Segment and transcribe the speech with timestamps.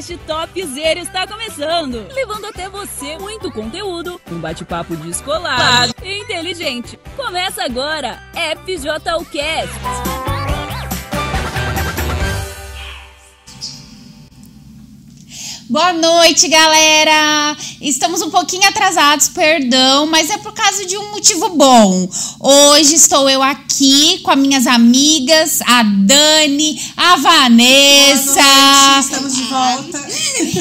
[0.00, 6.98] podcast Topzera está começando, levando até você muito conteúdo, um bate-papo descolado e inteligente.
[7.16, 8.18] Começa agora,
[8.64, 10.19] FJUcast.
[15.70, 17.56] Boa noite, galera!
[17.80, 22.08] Estamos um pouquinho atrasados, perdão, mas é por causa de um motivo bom.
[22.40, 28.42] Hoje estou eu aqui com as minhas amigas, a Dani, a Vanessa.
[28.42, 30.08] Boa noite, estamos de volta.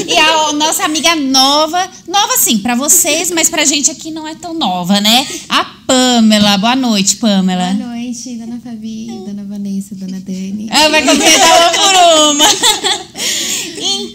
[0.07, 4.35] E a nossa amiga nova, nova sim, para vocês, mas pra gente aqui não é
[4.35, 5.27] tão nova, né?
[5.49, 6.55] A Pamela.
[6.59, 7.73] Boa noite, Pamela.
[7.73, 10.69] Boa noite, dona Fabi, dona Vanessa, dona Dani.
[10.69, 12.45] Ah, vai completar uma por uma.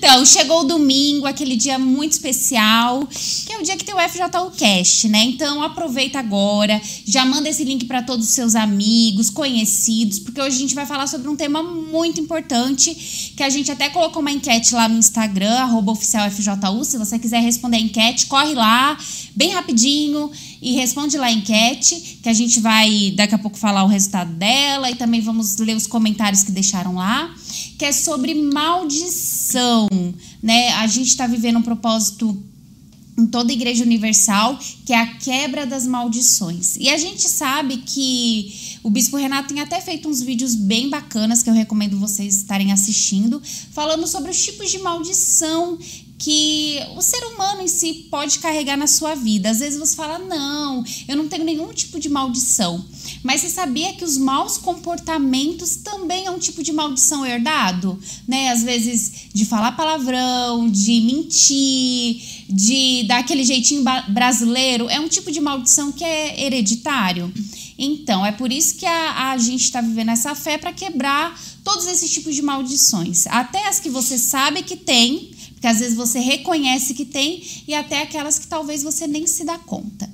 [0.07, 3.09] Então, chegou o domingo, aquele dia muito especial,
[3.47, 5.25] que é o dia que tem o FJU Cast, né?
[5.25, 10.57] Então, aproveita agora, já manda esse link para todos os seus amigos, conhecidos, porque hoje
[10.57, 14.31] a gente vai falar sobre um tema muito importante, que a gente até colocou uma
[14.31, 15.95] enquete lá no Instagram, arroba.
[15.95, 18.99] Se você quiser responder a enquete, corre lá,
[19.35, 20.31] bem rapidinho,
[20.61, 24.33] e responde lá a enquete, que a gente vai daqui a pouco falar o resultado
[24.35, 27.35] dela e também vamos ler os comentários que deixaram lá,
[27.79, 29.89] que é sobre maldição,
[30.43, 30.71] né?
[30.75, 32.37] A gente está vivendo um propósito
[33.17, 36.77] em toda a Igreja Universal, que é a quebra das maldições.
[36.77, 41.43] E a gente sabe que o Bispo Renato tem até feito uns vídeos bem bacanas
[41.43, 43.41] que eu recomendo vocês estarem assistindo,
[43.71, 45.79] falando sobre os tipos de maldição
[46.19, 49.51] que o ser humano em si pode carregar na sua vida.
[49.51, 52.85] Às vezes você fala: "Não, eu não tenho nenhum tipo de maldição".
[53.23, 58.51] Mas você sabia que os maus comportamentos também é um tipo de maldição herdado, né?
[58.51, 65.31] Às vezes de falar palavrão, de mentir, de dar aquele jeitinho brasileiro, é um tipo
[65.31, 67.33] de maldição que é hereditário.
[67.79, 71.87] Então, é por isso que a, a gente está vivendo essa fé para quebrar todos
[71.87, 73.27] esses tipos de maldições.
[73.27, 75.31] Até as que você sabe que tem,
[75.65, 79.45] que às vezes você reconhece que tem e até aquelas que talvez você nem se
[79.45, 80.07] dá conta.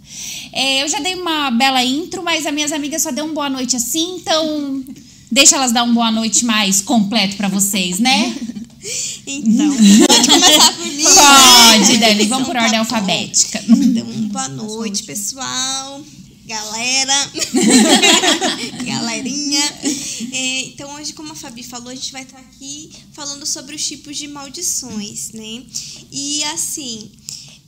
[0.53, 3.51] É, eu já dei uma bela intro, mas as minhas amigas só deu um boa
[3.51, 4.85] noite assim, então
[5.29, 8.33] deixa elas dar um boa noite mais completo para vocês, né?
[9.27, 9.71] Então,
[10.07, 11.05] pode começar por mim.
[11.05, 13.63] Pode, Dani, vamos Então por tá ordem alfabética.
[13.69, 16.01] Então, boa noite, pessoal.
[16.51, 17.15] Galera.
[18.85, 19.65] Galerinha.
[20.33, 23.87] É, então, hoje, como a Fabi falou, a gente vai estar aqui falando sobre os
[23.87, 25.65] tipos de maldições, né?
[26.11, 27.13] E assim,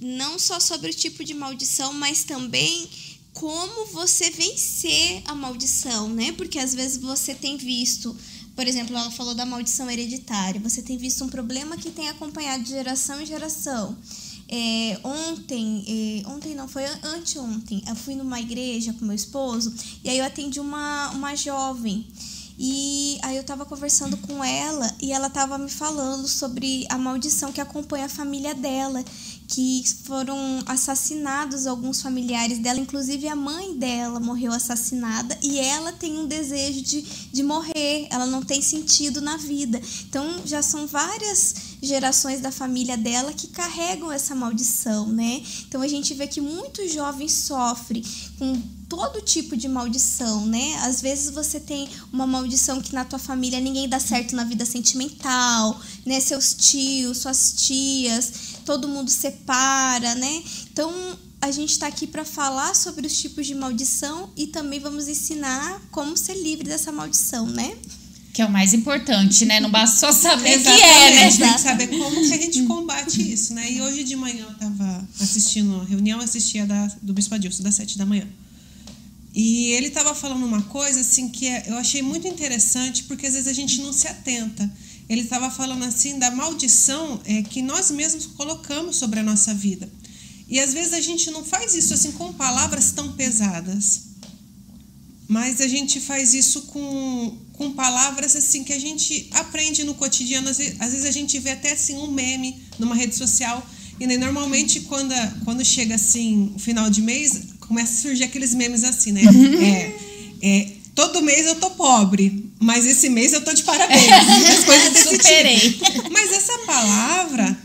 [0.00, 2.88] não só sobre o tipo de maldição, mas também
[3.32, 6.32] como você vencer a maldição, né?
[6.32, 8.16] Porque às vezes você tem visto,
[8.56, 12.64] por exemplo, ela falou da maldição hereditária, você tem visto um problema que tem acompanhado
[12.64, 13.96] de geração em geração.
[14.54, 19.72] É, ontem, é, ontem não, foi anteontem, eu fui numa igreja com meu esposo
[20.04, 22.06] e aí eu atendi uma, uma jovem.
[22.58, 27.50] E aí eu tava conversando com ela e ela tava me falando sobre a maldição
[27.50, 29.02] que acompanha a família dela,
[29.48, 36.18] que foram assassinados alguns familiares dela, inclusive a mãe dela morreu assassinada e ela tem
[36.18, 37.00] um desejo de,
[37.32, 39.80] de morrer, ela não tem sentido na vida.
[40.06, 45.42] Então já são várias gerações da família dela que carregam essa maldição, né?
[45.66, 48.04] Então a gente vê que muitos jovens sofrem
[48.38, 50.76] com todo tipo de maldição, né?
[50.82, 54.64] Às vezes você tem uma maldição que na tua família ninguém dá certo na vida
[54.64, 56.20] sentimental, né?
[56.20, 58.32] Seus tios, suas tias,
[58.64, 60.42] todo mundo separa, né?
[60.70, 60.92] Então
[61.40, 65.82] a gente está aqui para falar sobre os tipos de maldição e também vamos ensinar
[65.90, 67.76] como ser livre dessa maldição, né?
[68.32, 69.60] Que é o mais importante, né?
[69.60, 71.30] Não basta só saber que Exatamente, é, né?
[71.30, 73.70] tem que saber como que a gente combate isso, né?
[73.70, 77.62] E hoje de manhã eu estava assistindo a reunião, eu assistia da, do Bispo Adilson,
[77.62, 78.26] das sete da manhã.
[79.34, 83.32] E ele estava falando uma coisa assim que é- eu achei muito interessante, porque às
[83.34, 84.70] vezes a gente não se atenta.
[85.08, 89.90] Ele estava falando assim da maldição é, que nós mesmos colocamos sobre a nossa vida.
[90.48, 94.11] E às vezes a gente não faz isso assim com palavras tão pesadas.
[95.32, 100.48] Mas a gente faz isso com, com palavras assim que a gente aprende no cotidiano.
[100.50, 103.64] Às vezes, às vezes a gente vê até assim um meme numa rede social.
[103.98, 108.24] E né, normalmente quando, a- quando chega assim o final de mês, começa a surgir
[108.24, 109.22] aqueles memes assim, né?
[110.42, 114.10] É, é, todo mês eu tô pobre, mas esse mês eu tô de parabéns.
[114.58, 115.58] As coisas desse Superei.
[115.72, 116.10] tipo.
[116.10, 117.56] Mas essa palavra,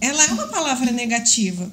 [0.00, 1.70] ela é uma palavra negativa.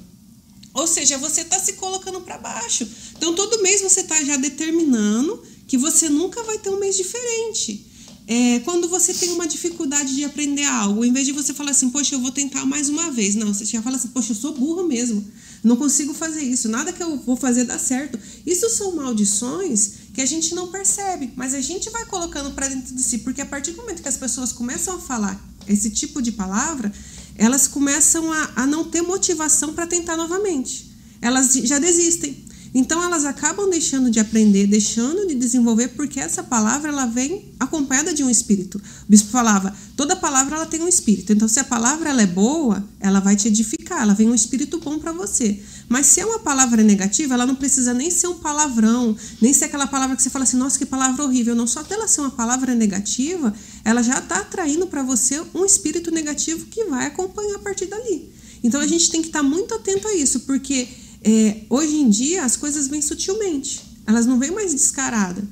[0.72, 2.88] Ou seja, você está se colocando para baixo.
[3.16, 7.86] Então, todo mês você está já determinando que você nunca vai ter um mês diferente.
[8.26, 11.90] É, quando você tem uma dificuldade de aprender algo, em vez de você falar assim,
[11.90, 13.34] poxa, eu vou tentar mais uma vez.
[13.34, 15.26] Não, você já fala assim, poxa, eu sou burro mesmo.
[15.64, 16.68] Não consigo fazer isso.
[16.68, 18.16] Nada que eu vou fazer dá certo.
[18.46, 22.94] Isso são maldições que a gente não percebe, mas a gente vai colocando para dentro
[22.94, 23.18] de si.
[23.18, 26.92] Porque a partir do momento que as pessoas começam a falar esse tipo de palavra,
[27.40, 30.92] elas começam a, a não ter motivação para tentar novamente.
[31.22, 32.44] Elas já desistem.
[32.72, 38.14] Então elas acabam deixando de aprender, deixando de desenvolver, porque essa palavra ela vem acompanhada
[38.14, 38.78] de um espírito.
[38.78, 41.32] O bispo falava, toda palavra ela tem um espírito.
[41.32, 44.78] Então se a palavra ela é boa, ela vai te edificar, ela vem um espírito
[44.78, 45.60] bom para você.
[45.88, 49.64] Mas se é uma palavra negativa, ela não precisa nem ser um palavrão, nem ser
[49.64, 51.56] aquela palavra que você fala assim, nossa, que palavra horrível.
[51.56, 53.52] Não só dela ser uma palavra negativa,
[53.84, 58.30] ela já está atraindo para você um espírito negativo que vai acompanhar a partir dali.
[58.62, 60.86] Então a gente tem que estar tá muito atento a isso, porque
[61.22, 65.42] é, hoje em dia as coisas vêm sutilmente, elas não vêm mais descarada.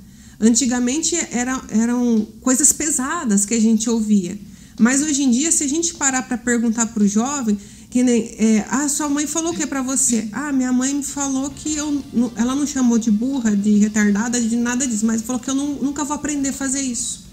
[0.40, 4.38] Antigamente era, eram coisas pesadas que a gente ouvia,
[4.78, 7.58] mas hoje em dia, se a gente parar para perguntar para o jovem,
[7.90, 10.28] que nem, é, ah, sua mãe falou que é para você?
[10.30, 12.02] Ah, minha mãe me falou que eu,
[12.36, 15.74] ela não chamou de burra, de retardada, de nada disso, mas falou que eu não,
[15.74, 17.26] nunca vou aprender a fazer isso.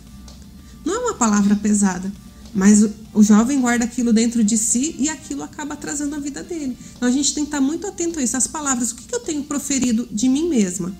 [0.84, 2.12] Não é uma palavra pesada,
[2.54, 6.78] mas o, jovem guarda aquilo dentro de si e aquilo acaba atrasando a vida dele.
[6.96, 8.38] Então a gente tem que estar muito atento a isso.
[8.38, 10.94] As palavras, o que, que eu tenho proferido de mim mesma?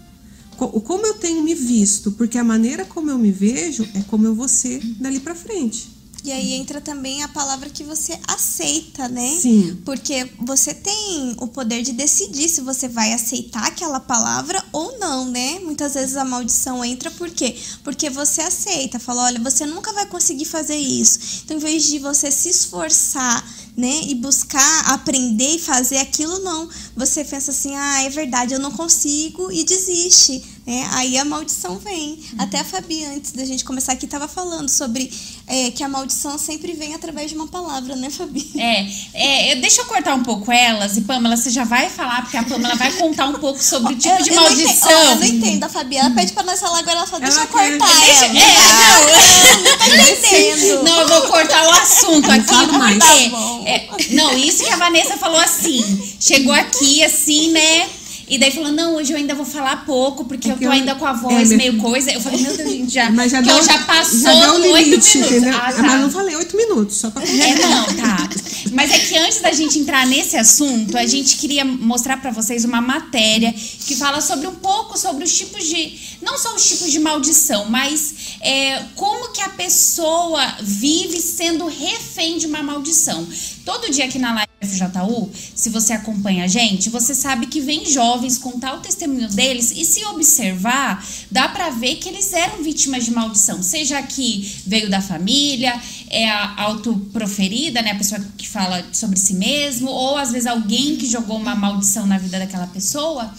[0.58, 2.12] Como eu tenho me visto?
[2.12, 5.95] Porque a maneira como eu me vejo é como eu vou ser dali para frente.
[6.26, 9.38] E aí entra também a palavra que você aceita, né?
[9.40, 9.80] Sim.
[9.86, 15.26] Porque você tem o poder de decidir se você vai aceitar aquela palavra ou não,
[15.30, 15.60] né?
[15.60, 17.56] Muitas vezes a maldição entra por quê?
[17.84, 21.44] Porque você aceita, fala, olha, você nunca vai conseguir fazer isso.
[21.44, 23.46] Então, em vez de você se esforçar
[23.78, 24.02] né?
[24.06, 26.70] E buscar aprender e fazer aquilo, não.
[26.96, 30.42] Você pensa assim, ah, é verdade, eu não consigo e desiste.
[30.66, 30.88] Né?
[30.94, 32.12] Aí a maldição vem.
[32.12, 32.40] Uhum.
[32.40, 35.12] Até a Fabi, antes da gente começar aqui, estava falando sobre
[35.46, 38.52] é, que a maldição sempre vem através de uma palavra, né, Fabi?
[38.58, 42.38] É, é, deixa eu cortar um pouco elas, e Pamela, você já vai falar, porque
[42.38, 44.90] a Pamela vai contar um pouco sobre o tipo eu, de eu maldição.
[44.90, 45.98] Não eu não entendo a Fabi.
[45.98, 48.40] Ela pede pra nós falar agora, ela fala, deixa ela eu cortar deixa, ela.
[48.40, 50.84] É, não, não, tá entendendo.
[50.84, 53.00] Não, eu vou cortar o assunto aqui, porque.
[53.00, 56.16] Tá é, não, isso que a Vanessa falou assim.
[56.20, 57.88] Chegou aqui assim, né?
[58.28, 60.72] E daí falou, não, hoje eu ainda vou falar pouco, porque é eu tô eu,
[60.72, 62.12] ainda com a voz é, meio coisa.
[62.12, 64.32] Eu falei, meu Deus, gente, já, mas já, deu, já passou
[64.72, 65.44] oito minutos.
[65.54, 65.84] Ah, tá.
[65.84, 68.30] Mas não falei oito minutos, só pra É, não, tá.
[68.72, 72.66] Mas é que antes da gente entrar nesse assunto, a gente queria mostrar para vocês
[72.66, 76.16] uma matéria que fala sobre um pouco sobre os tipos de.
[76.22, 82.38] Não só os tipos de maldição, mas é, como que a pessoa vive sendo refém
[82.38, 83.28] de uma maldição.
[83.64, 87.86] Todo dia aqui na live FJU, se você acompanha a gente, você sabe que vem
[87.86, 93.06] jovens contar o testemunho deles e se observar, dá para ver que eles eram vítimas
[93.06, 95.80] de maldição, seja que veio da família,
[96.10, 100.96] é a autoproferida, né, a pessoa que fala sobre si mesmo, ou às vezes alguém
[100.96, 103.34] que jogou uma maldição na vida daquela pessoa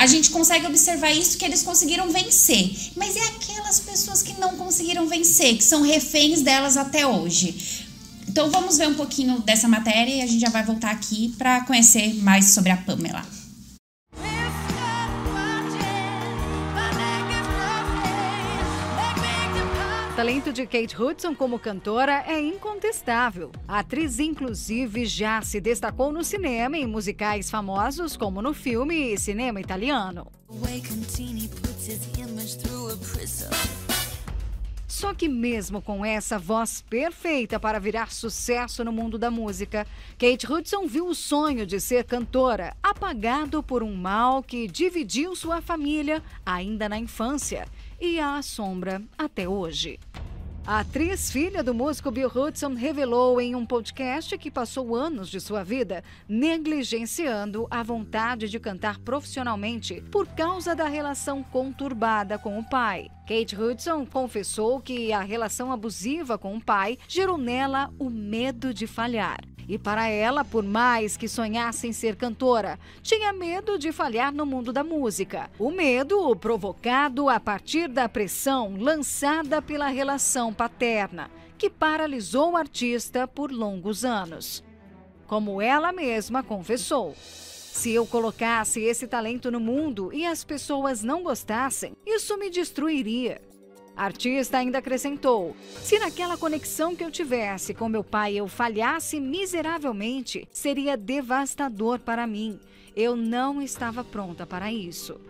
[0.00, 2.74] a gente consegue observar isso que eles conseguiram vencer.
[2.96, 7.54] Mas é aquelas pessoas que não conseguiram vencer, que são reféns delas até hoje.
[8.40, 11.62] Então vamos ver um pouquinho dessa matéria e a gente já vai voltar aqui para
[11.66, 13.22] conhecer mais sobre a Pamela.
[20.10, 23.52] O talento de Kate Hudson como cantora é incontestável.
[23.68, 29.60] A atriz, inclusive, já se destacou no cinema em musicais famosos, como no filme Cinema
[29.60, 30.26] Italiano.
[35.00, 39.86] Só que mesmo com essa voz perfeita para virar sucesso no mundo da música,
[40.18, 45.62] Kate Hudson viu o sonho de ser cantora apagado por um mal que dividiu sua
[45.62, 47.66] família ainda na infância
[47.98, 49.98] e a assombra até hoje.
[50.70, 55.40] A atriz filha do músico Bill Hudson revelou em um podcast que passou anos de
[55.40, 62.62] sua vida negligenciando a vontade de cantar profissionalmente por causa da relação conturbada com o
[62.62, 63.10] pai.
[63.26, 68.86] Kate Hudson confessou que a relação abusiva com o pai gerou nela o medo de
[68.86, 69.40] falhar.
[69.70, 74.44] E para ela, por mais que sonhasse em ser cantora, tinha medo de falhar no
[74.44, 75.48] mundo da música.
[75.60, 83.28] O medo provocado a partir da pressão lançada pela relação paterna, que paralisou o artista
[83.28, 84.64] por longos anos.
[85.28, 87.14] Como ela mesma confessou.
[87.14, 93.40] Se eu colocasse esse talento no mundo e as pessoas não gostassem, isso me destruiria.
[94.00, 100.48] Artista ainda acrescentou: se naquela conexão que eu tivesse com meu pai eu falhasse miseravelmente,
[100.50, 102.58] seria devastador para mim.
[102.96, 105.20] Eu não estava pronta para isso.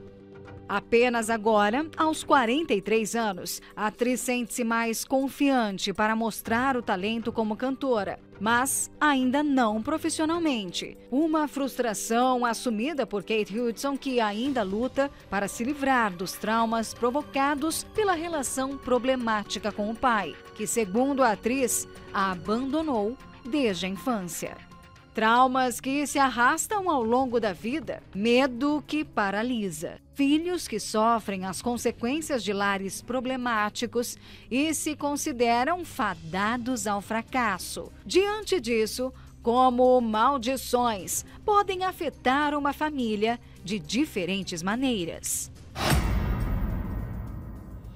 [0.70, 7.56] Apenas agora, aos 43 anos, a atriz sente-se mais confiante para mostrar o talento como
[7.56, 10.96] cantora, mas ainda não profissionalmente.
[11.10, 17.82] Uma frustração assumida por Kate Hudson, que ainda luta para se livrar dos traumas provocados
[17.92, 24.69] pela relação problemática com o pai, que, segundo a atriz, a abandonou desde a infância.
[25.14, 31.60] Traumas que se arrastam ao longo da vida, medo que paralisa, filhos que sofrem as
[31.60, 34.16] consequências de lares problemáticos
[34.48, 37.90] e se consideram fadados ao fracasso.
[38.06, 39.12] Diante disso,
[39.42, 45.50] como maldições podem afetar uma família de diferentes maneiras.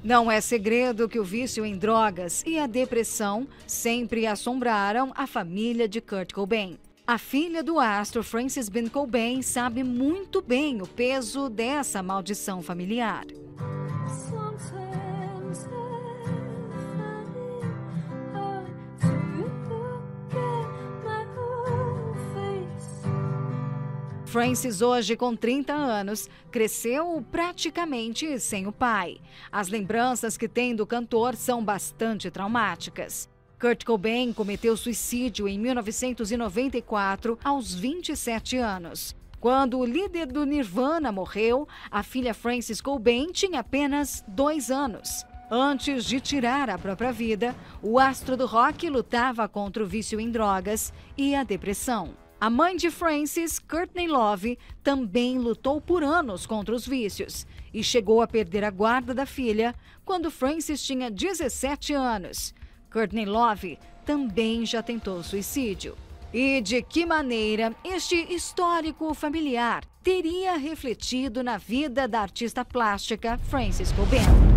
[0.03, 5.89] Não é segredo que o vício em drogas e a depressão sempre assombraram a família
[5.89, 6.77] de Kurt Cobain.
[7.07, 13.27] A filha do astro, Frances Ben Cobain, sabe muito bem o peso dessa maldição familiar.
[24.25, 29.19] Francis, hoje com 30 anos, cresceu praticamente sem o pai.
[29.53, 33.29] As lembranças que tem do cantor são bastante traumáticas.
[33.65, 39.17] Kurt Cobain cometeu suicídio em 1994, aos 27 anos.
[39.41, 45.25] Quando o líder do Nirvana morreu, a filha Frances Cobain tinha apenas dois anos.
[45.51, 50.31] Antes de tirar a própria vida, o astro do rock lutava contra o vício em
[50.31, 52.11] drogas e a depressão.
[52.39, 58.21] A mãe de Frances, Courtney Love, também lutou por anos contra os vícios e chegou
[58.21, 62.53] a perder a guarda da filha quando Frances tinha 17 anos.
[62.95, 65.97] Courtney Love também já tentou suicídio.
[66.33, 73.91] E de que maneira este histórico familiar teria refletido na vida da artista plástica Frances
[73.91, 74.54] Cobain?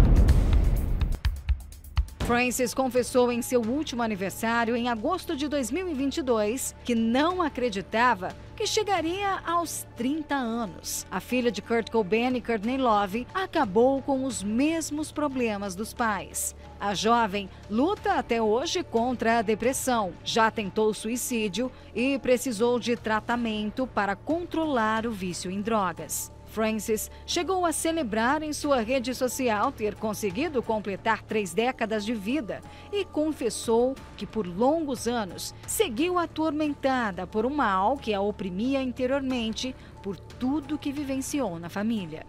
[2.27, 9.39] Francis confessou em seu último aniversário, em agosto de 2022, que não acreditava que chegaria
[9.45, 11.07] aos 30 anos.
[11.09, 16.53] A filha de Kurt Cobain e Courtney Love acabou com os mesmos problemas dos pais.
[16.77, 23.87] A jovem luta até hoje contra a depressão, já tentou suicídio e precisou de tratamento
[23.87, 26.29] para controlar o vício em drogas.
[26.57, 32.63] Francis chegou a celebrar em sua rede social ter conseguido completar três décadas de vida
[32.91, 39.75] e confessou que por longos anos seguiu atormentada por um mal que a oprimia interiormente
[40.01, 42.25] por tudo que vivenciou na família.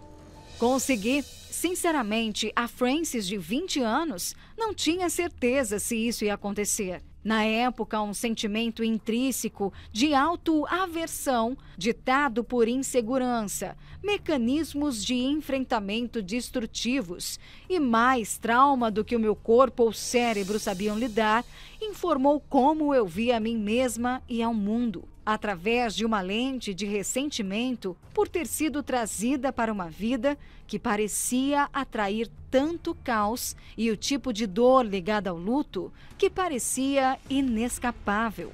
[0.59, 1.23] Consegui.
[1.23, 7.01] Sinceramente, a Francis de 20 anos não tinha certeza se isso ia acontecer.
[7.23, 17.37] Na época, um sentimento intrínseco de autoaversão, ditado por insegurança, mecanismos de enfrentamento destrutivos
[17.69, 21.43] e mais trauma do que o meu corpo ou cérebro sabiam lidar,
[21.81, 26.87] informou como eu via a mim mesma e ao mundo através de uma lente de
[26.87, 33.97] ressentimento por ter sido trazida para uma vida que parecia atrair tanto caos e o
[33.97, 38.51] tipo de dor ligada ao luto que parecia inescapável.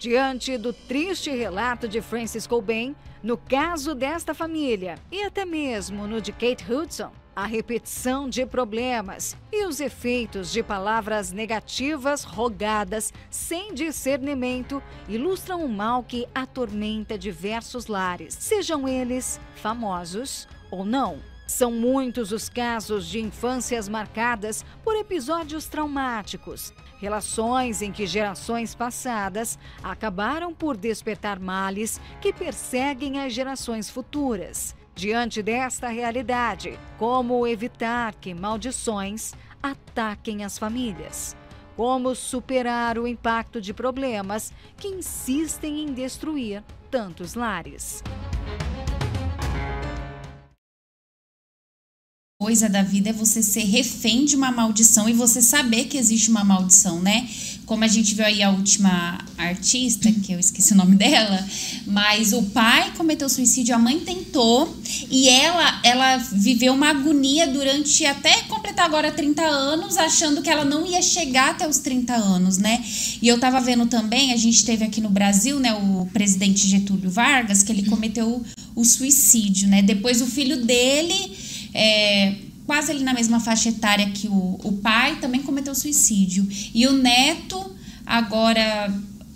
[0.00, 6.20] Diante do triste relato de Francis Cobain, no caso desta família e até mesmo no
[6.20, 13.74] de Kate Hudson, a repetição de problemas e os efeitos de palavras negativas rogadas sem
[13.74, 21.18] discernimento ilustram o mal que atormenta diversos lares, sejam eles famosos ou não.
[21.46, 29.58] São muitos os casos de infâncias marcadas por episódios traumáticos, relações em que gerações passadas
[29.82, 34.74] acabaram por despertar males que perseguem as gerações futuras.
[34.94, 41.36] Diante desta realidade, como evitar que maldições ataquem as famílias?
[41.76, 48.04] Como superar o impacto de problemas que insistem em destruir tantos lares?
[52.40, 56.30] Coisa da vida é você ser refém de uma maldição e você saber que existe
[56.30, 57.28] uma maldição, né?
[57.64, 61.46] Como a gente viu aí a última artista, que eu esqueci o nome dela,
[61.86, 64.76] mas o pai cometeu suicídio, a mãe tentou
[65.08, 70.64] e ela ela viveu uma agonia durante até completar agora 30 anos, achando que ela
[70.64, 72.84] não ia chegar até os 30 anos, né?
[73.22, 77.10] E eu tava vendo também, a gente teve aqui no Brasil, né, o presidente Getúlio
[77.10, 78.44] Vargas, que ele cometeu
[78.74, 79.82] o suicídio, né?
[79.82, 81.44] Depois o filho dele
[81.74, 86.48] é, quase ali na mesma faixa etária que o, o pai, também cometeu suicídio.
[86.72, 87.74] E o neto,
[88.06, 88.94] agora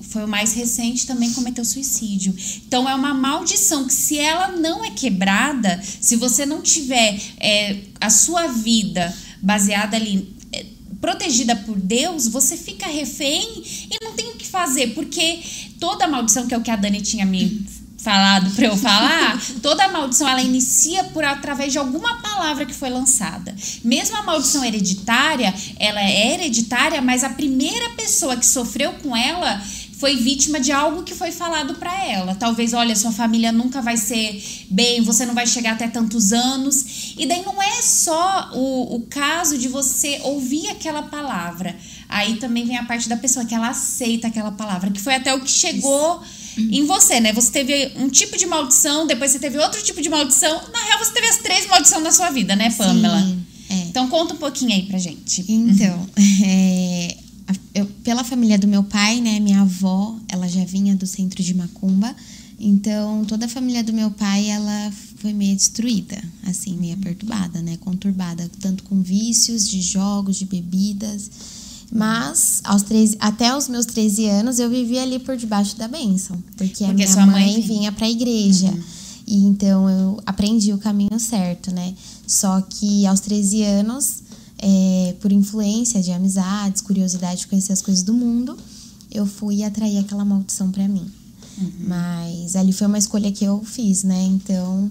[0.09, 2.35] foi o mais recente, também cometeu suicídio.
[2.67, 7.81] Então é uma maldição que se ela não é quebrada, se você não tiver é,
[8.01, 10.65] a sua vida baseada ali, é,
[11.01, 15.41] protegida por Deus, você fica refém e não tem o que fazer, porque
[15.79, 17.67] toda maldição, que é o que a Dani tinha me
[17.99, 22.89] falado para eu falar, toda maldição ela inicia por através de alguma palavra que foi
[22.89, 23.55] lançada.
[23.85, 29.61] Mesmo a maldição hereditária, ela é hereditária, mas a primeira pessoa que sofreu com ela
[29.99, 32.37] foi vítima de algo que foi falado para ela.
[32.37, 37.15] Talvez, olha, sua família nunca vai ser bem, você não vai chegar até tantos anos.
[37.19, 41.77] E daí não é só o, o caso de você ouvir aquela palavra.
[42.09, 45.35] Aí também vem a parte da pessoa que ela aceita aquela palavra, que foi até
[45.35, 46.23] o que chegou
[46.59, 47.33] em você, né?
[47.33, 50.61] Você teve um tipo de maldição, depois você teve outro tipo de maldição.
[50.73, 53.21] Na real, você teve as três maldições na sua vida, né, Pamela?
[53.23, 53.75] Sim, é.
[53.89, 55.45] Então conta um pouquinho aí pra gente.
[55.49, 56.07] Então,
[56.45, 57.17] é,
[57.75, 61.55] eu- pela família do meu pai, né, minha avó, ela já vinha do centro de
[61.55, 62.15] Macumba.
[62.61, 67.77] Então, toda a família do meu pai, ela foi meio destruída, assim, meio perturbada, né,
[67.81, 71.31] conturbada, tanto com vícios de jogos, de bebidas.
[71.91, 76.37] Mas aos 13, até os meus 13 anos eu vivia ali por debaixo da bênção,
[76.57, 77.91] porque, a Porque minha sua mãe mãe vinha.
[77.93, 78.73] para a igreja.
[79.27, 81.95] E então eu aprendi o caminho certo, né?
[82.27, 84.23] Só que aos 13 anos,
[84.59, 88.57] é, por influência de amizades, curiosidade de conhecer as coisas do mundo,
[89.11, 91.07] eu fui atrair aquela maldição para mim.
[91.89, 94.23] Mas ali foi uma escolha que eu fiz, né?
[94.25, 94.91] Então,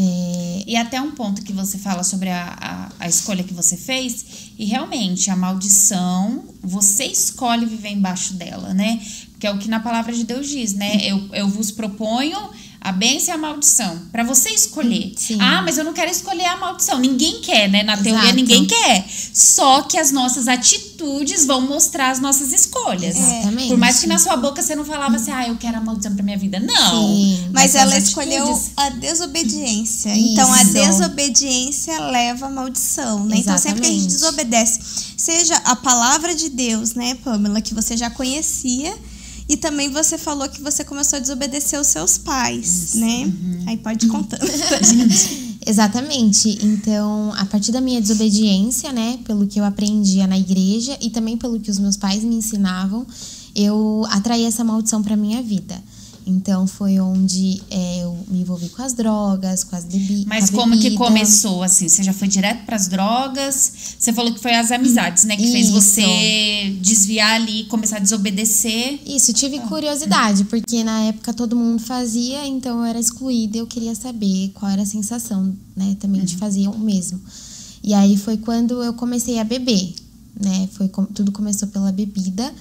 [0.00, 3.76] é, E até um ponto que você fala sobre a, a, a escolha que você
[3.76, 9.00] fez, e realmente a maldição, você escolhe viver embaixo dela, né?
[9.38, 10.98] Porque é o que na palavra de Deus diz, né?
[11.00, 12.36] Eu, eu vos proponho
[12.80, 14.02] a bênção e a maldição.
[14.10, 15.12] Pra você escolher.
[15.16, 15.38] Sim.
[15.40, 16.98] Ah, mas eu não quero escolher a maldição.
[16.98, 17.82] Ninguém quer, né?
[17.84, 18.34] Na teoria, Exato.
[18.34, 19.04] ninguém quer.
[19.32, 23.16] Só que as nossas atitudes vão mostrar as nossas escolhas.
[23.16, 23.68] Exatamente.
[23.68, 26.14] Por mais que na sua boca você não falava assim, ah, eu quero a maldição
[26.14, 26.58] pra minha vida.
[26.58, 27.06] Não.
[27.06, 27.48] Sim.
[27.52, 28.72] Mas são as ela escolheu atitudes.
[28.76, 30.16] a desobediência.
[30.16, 30.72] Então a Isso.
[30.72, 33.36] desobediência leva a maldição, né?
[33.38, 34.46] Então sempre que a gente Exatamente.
[34.46, 34.80] desobedece,
[35.16, 38.96] seja a palavra de Deus, né, Pamela, que você já conhecia,
[39.48, 43.24] e também você falou que você começou a desobedecer os seus pais, né?
[43.24, 43.64] Uhum.
[43.66, 45.58] Aí pode ir contando pra gente.
[45.66, 46.58] Exatamente.
[46.62, 51.36] Então, a partir da minha desobediência, né, pelo que eu aprendia na igreja e também
[51.36, 53.06] pelo que os meus pais me ensinavam,
[53.54, 55.82] eu atraí essa maldição para minha vida.
[56.28, 60.76] Então, foi onde é, eu me envolvi com as drogas, com as bebi Mas como
[60.76, 61.02] que bebida.
[61.02, 61.88] começou, assim?
[61.88, 63.72] Você já foi direto pras drogas?
[63.98, 65.34] Você falou que foi as amizades, né?
[65.36, 65.72] Que fez Isso.
[65.72, 69.00] você desviar ali, começar a desobedecer.
[69.06, 73.66] Isso, tive curiosidade, porque na época todo mundo fazia, então eu era excluída e eu
[73.66, 77.18] queria saber qual era a sensação, né, também de fazer o mesmo.
[77.82, 79.94] E aí foi quando eu comecei a beber,
[80.38, 82.52] né, foi tudo começou pela bebida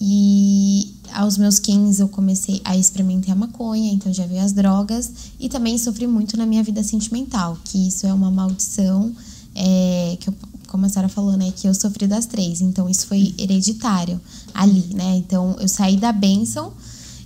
[0.00, 5.10] e aos meus 15 eu comecei a experimentar a maconha, então já veio as drogas
[5.38, 9.12] e também sofri muito na minha vida sentimental, que isso é uma maldição,
[9.54, 10.34] é, que eu,
[10.68, 14.20] como a Sara falou, né, que eu sofri das três, então isso foi hereditário
[14.54, 16.72] ali, né, então eu saí da bênção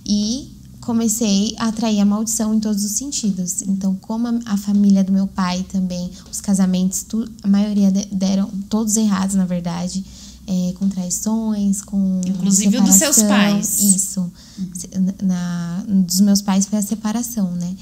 [0.05, 3.61] e comecei a atrair a maldição em todos os sentidos.
[3.61, 7.05] Então, como a, família do meu pai também, os casamentos,
[7.43, 10.01] a maioria de- deram todos errados, na verdade,
[10.47, 13.51] é, com traições, com Inclusive o dos seus separação.
[13.59, 13.79] pais.
[13.81, 14.31] Isso.
[14.73, 14.89] Se-
[15.23, 17.75] Na, dos meus pais foi a separação, né?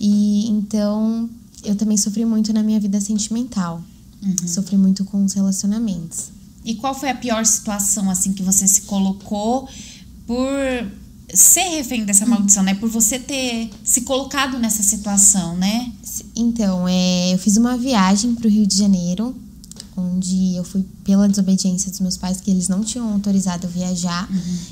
[0.00, 1.28] E então
[1.64, 3.82] eu também sofri muito na minha vida sentimental.
[4.46, 6.30] Sofri muito com os relacionamentos.
[6.64, 9.68] E qual foi a pior situação, assim, que você se colocou
[10.26, 10.48] por
[11.32, 12.74] ser refém dessa maldição, né?
[12.74, 15.92] Por você ter se colocado nessa situação, né?
[16.34, 19.36] Então, é, eu fiz uma viagem para o Rio de Janeiro,
[20.18, 24.28] onde eu fui pela desobediência dos meus pais, que eles não tinham autorizado eu viajar.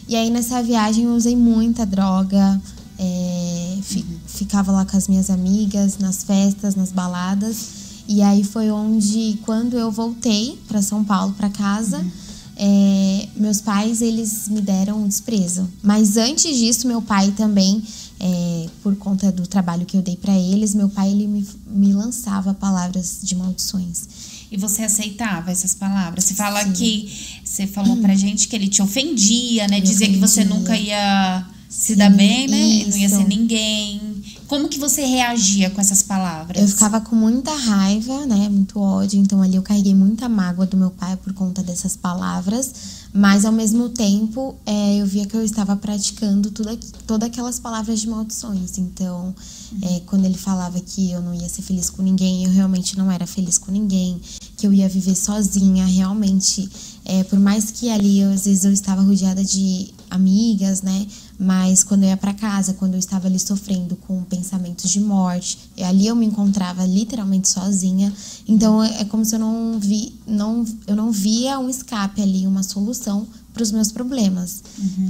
[0.08, 2.60] E aí, nessa viagem, eu usei muita droga,
[2.98, 7.56] é, fi- ficava lá com as minhas amigas, nas festas, nas baladas.
[8.08, 12.04] E aí foi onde, quando eu voltei para São Paulo, para casa,
[12.56, 15.68] é, meus pais eles me deram um desprezo.
[15.82, 17.82] Mas antes disso, meu pai também,
[18.18, 21.92] é, por conta do trabalho que eu dei para eles, meu pai ele me, me
[21.92, 24.04] lançava palavras de maldições.
[24.50, 26.24] E você aceitava essas palavras?
[26.24, 27.10] Você fala que
[27.44, 29.80] você falou pra gente que ele te ofendia, né?
[29.80, 30.56] Dizia que você ofendia.
[30.58, 32.56] nunca ia se Sim, dar bem, né?
[32.58, 33.16] E Não ia isso.
[33.16, 34.00] ser ninguém.
[34.46, 36.62] Como que você reagia com essas palavras?
[36.62, 38.48] Eu ficava com muita raiva, né?
[38.48, 39.18] Muito ódio.
[39.20, 42.72] Então ali eu carreguei muita mágoa do meu pai por conta dessas palavras.
[43.12, 48.00] Mas ao mesmo tempo, é, eu via que eu estava praticando tudo, todas aquelas palavras
[48.00, 48.76] de maldições.
[48.78, 49.34] Então,
[49.82, 53.10] é, quando ele falava que eu não ia ser feliz com ninguém, eu realmente não
[53.10, 54.20] era feliz com ninguém.
[54.56, 56.68] Que eu ia viver sozinha, realmente.
[57.04, 61.06] É, por mais que ali, eu, às vezes, eu estava rodeada de amigas, né?
[61.38, 65.58] Mas quando eu ia para casa, quando eu estava ali sofrendo com pensamentos de morte,
[65.76, 68.12] e ali eu me encontrava literalmente sozinha.
[68.48, 72.62] Então é como se eu não vi, não, eu não via um escape ali, uma
[72.62, 74.62] solução para os meus problemas.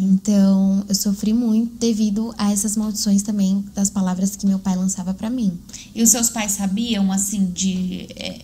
[0.02, 5.12] Então, eu sofri muito devido a essas maldições também das palavras que meu pai lançava
[5.12, 5.58] para mim.
[5.92, 8.06] E os seus pais sabiam, assim, de.
[8.14, 8.40] É,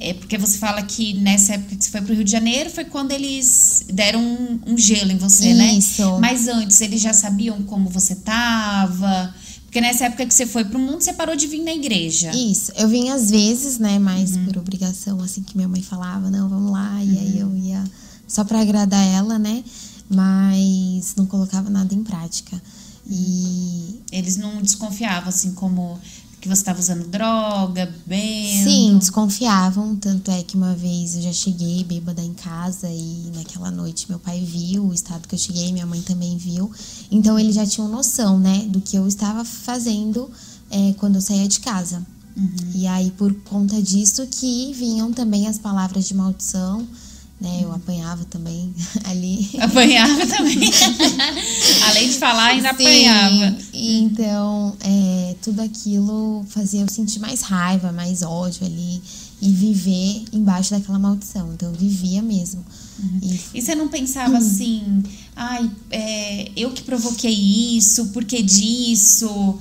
[0.00, 2.84] é, porque você fala que nessa época que você foi pro Rio de Janeiro foi
[2.84, 5.74] quando eles deram um, um gelo em você, né?
[5.74, 6.18] Isso.
[6.18, 9.34] Mas antes, eles já sabiam como você tava.
[9.64, 12.30] Porque nessa época que você foi pro mundo, você parou de vir na igreja.
[12.32, 16.48] Isso, eu vinha às vezes, né, mas por obrigação, assim que minha mãe falava, não,
[16.48, 17.82] vamos lá, e aí eu ia
[18.28, 19.64] só para agradar ela, né?
[20.08, 22.60] Mas não colocava nada em prática.
[23.08, 25.98] E Eles não desconfiavam, assim, como
[26.44, 28.64] que você estava usando droga, bebendo.
[28.68, 33.70] sim, desconfiavam, tanto é que uma vez eu já cheguei bêbada em casa e naquela
[33.70, 36.70] noite meu pai viu o estado que eu cheguei, minha mãe também viu.
[37.10, 40.30] Então eles já tinham noção, né, do que eu estava fazendo
[40.70, 42.04] é, quando eu saía de casa.
[42.74, 46.86] E aí, por conta disso, que vinham também as palavras de maldição,
[47.44, 47.60] né?
[47.62, 49.50] Eu apanhava também ali.
[49.60, 50.58] Apanhava também.
[51.88, 53.56] Além de falar, ainda Sim, apanhava.
[53.72, 59.02] Então, é, tudo aquilo fazia eu sentir mais raiva, mais ódio ali
[59.42, 61.52] e viver embaixo daquela maldição.
[61.52, 62.64] Então, eu vivia mesmo.
[63.22, 65.02] E E você não pensava assim,
[65.36, 67.34] ai, é, eu que provoquei
[67.76, 69.58] isso, por que disso?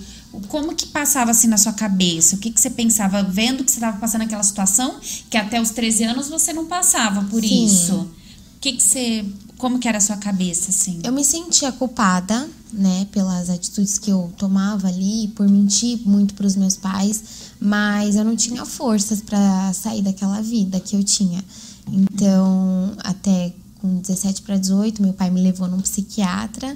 [0.47, 2.35] Como que passava assim na sua cabeça?
[2.35, 5.69] O que, que você pensava vendo que você estava passando aquela situação que até os
[5.69, 7.65] 13 anos você não passava por Sim.
[7.65, 7.95] isso?
[7.95, 9.25] O que, que você.
[9.57, 10.99] Como que era a sua cabeça, assim?
[11.03, 16.45] Eu me sentia culpada, né, pelas atitudes que eu tomava ali, por mentir muito para
[16.45, 17.23] os meus pais,
[17.61, 21.41] mas eu não tinha forças para sair daquela vida que eu tinha.
[21.87, 26.75] Então, até com 17 para 18, meu pai me levou num psiquiatra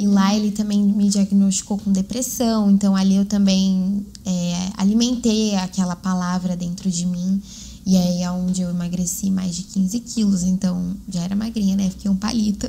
[0.00, 2.70] e lá ele também me diagnosticou com depressão.
[2.70, 7.42] Então, ali eu também é, alimentei aquela palavra dentro de mim.
[7.84, 11.90] E aí é onde eu emagreci mais de 15 quilos, então já era magrinha, né?
[11.90, 12.66] Fiquei um palito.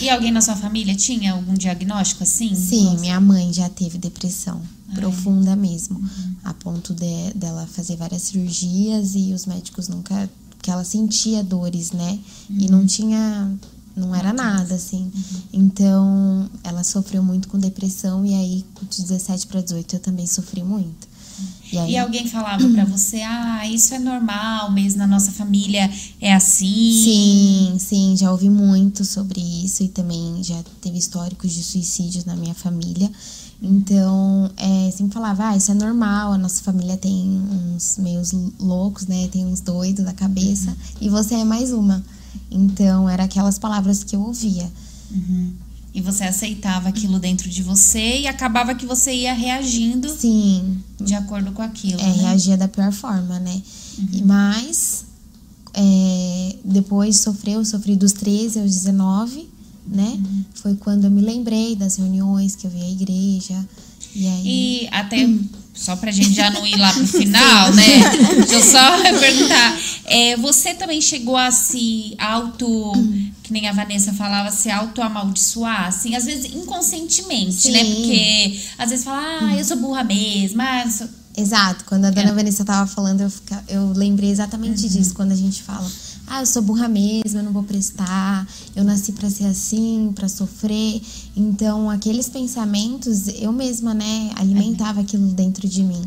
[0.00, 2.54] E alguém na sua família tinha algum diagnóstico assim?
[2.54, 4.62] Sim, minha mãe já teve depressão
[4.94, 6.02] profunda mesmo,
[6.42, 10.28] a ponto de, dela fazer várias cirurgias e os médicos nunca.
[10.62, 12.18] que ela sentia dores, né?
[12.48, 13.52] E não tinha.
[14.00, 15.10] Não era nada, assim.
[15.52, 20.62] Então, ela sofreu muito com depressão e aí, de 17 para 18, eu também sofri
[20.62, 21.08] muito.
[21.72, 25.88] E aí, E alguém falava pra você, ah, isso é normal mesmo, na nossa família
[26.20, 27.02] é assim.
[27.04, 32.34] Sim, sim, já ouvi muito sobre isso e também já teve históricos de suicídios na
[32.34, 33.10] minha família.
[33.62, 37.40] Então, é, sempre falava, ah, isso é normal, a nossa família tem
[37.76, 39.28] uns meios loucos, né?
[39.28, 42.02] Tem uns doidos da cabeça, e você é mais uma.
[42.50, 44.70] Então, era aquelas palavras que eu ouvia.
[45.10, 45.52] Uhum.
[45.92, 51.14] E você aceitava aquilo dentro de você e acabava que você ia reagindo Sim, de
[51.14, 52.00] acordo com aquilo.
[52.00, 52.12] é, né?
[52.12, 53.60] reagia da pior forma, né?
[54.12, 55.04] E Mas,
[55.74, 59.48] é, depois sofreu, sofri dos 13 aos 19,
[59.86, 60.18] né?
[60.54, 63.68] Foi quando eu me lembrei das reuniões que eu vi a igreja.
[64.14, 64.42] E aí.
[64.44, 65.28] E até,
[65.74, 67.84] só pra gente já não ir lá pro final, né?
[68.46, 69.78] Deixa eu só perguntar.
[70.04, 72.92] É, você também chegou a se auto,
[73.42, 77.84] que nem a Vanessa falava, se auto-amaldiçoar, assim, às vezes inconscientemente, né?
[77.84, 77.94] Sim.
[77.94, 81.08] Porque às vezes fala, ah, eu sou burra mesmo, ah, eu sou...
[81.36, 82.34] Exato, quando a dona É.
[82.34, 85.88] Vanessa tava falando, eu, fica- eu lembrei exatamente disso, quando a gente fala,
[86.30, 90.28] ah, eu sou burra mesmo, eu não vou prestar, eu nasci pra ser assim, pra
[90.28, 91.02] sofrer.
[91.36, 96.00] Então, aqueles pensamentos, eu mesma, né, alimentava aquilo dentro de mim.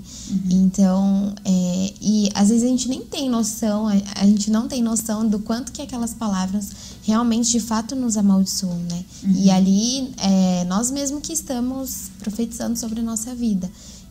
[0.50, 4.82] Então, é, e às vezes a gente nem tem noção, a, a gente não tem
[4.82, 6.70] noção do quanto que aquelas palavras
[7.04, 9.04] realmente, de fato, nos amaldiçoam, né?
[9.36, 13.70] E ali, é, nós mesmos que estamos profetizando sobre a nossa vida.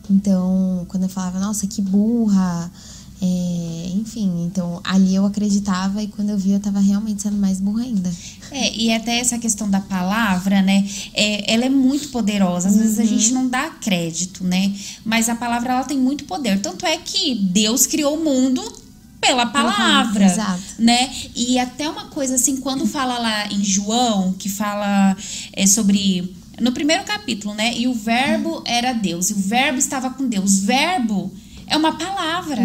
[0.09, 2.71] Então, quando eu falava, nossa, que burra,
[3.25, 7.61] é, enfim, então ali eu acreditava e quando eu vi eu tava realmente sendo mais
[7.61, 8.11] burra ainda.
[8.51, 10.85] É, e até essa questão da palavra, né?
[11.13, 12.67] é, ela é muito poderosa.
[12.67, 14.73] Às vezes a gente não dá crédito, né?
[15.05, 16.59] Mas a palavra ela tem muito poder.
[16.59, 18.61] Tanto é que Deus criou o mundo
[19.21, 20.61] pela palavra, exato.
[20.77, 21.09] né?
[21.33, 25.15] E até uma coisa assim, quando fala lá em João, que fala
[25.53, 27.73] é, sobre no primeiro capítulo, né?
[27.77, 30.59] E o verbo era Deus, e o verbo estava com Deus.
[30.59, 31.31] Verbo
[31.73, 32.61] é uma palavra.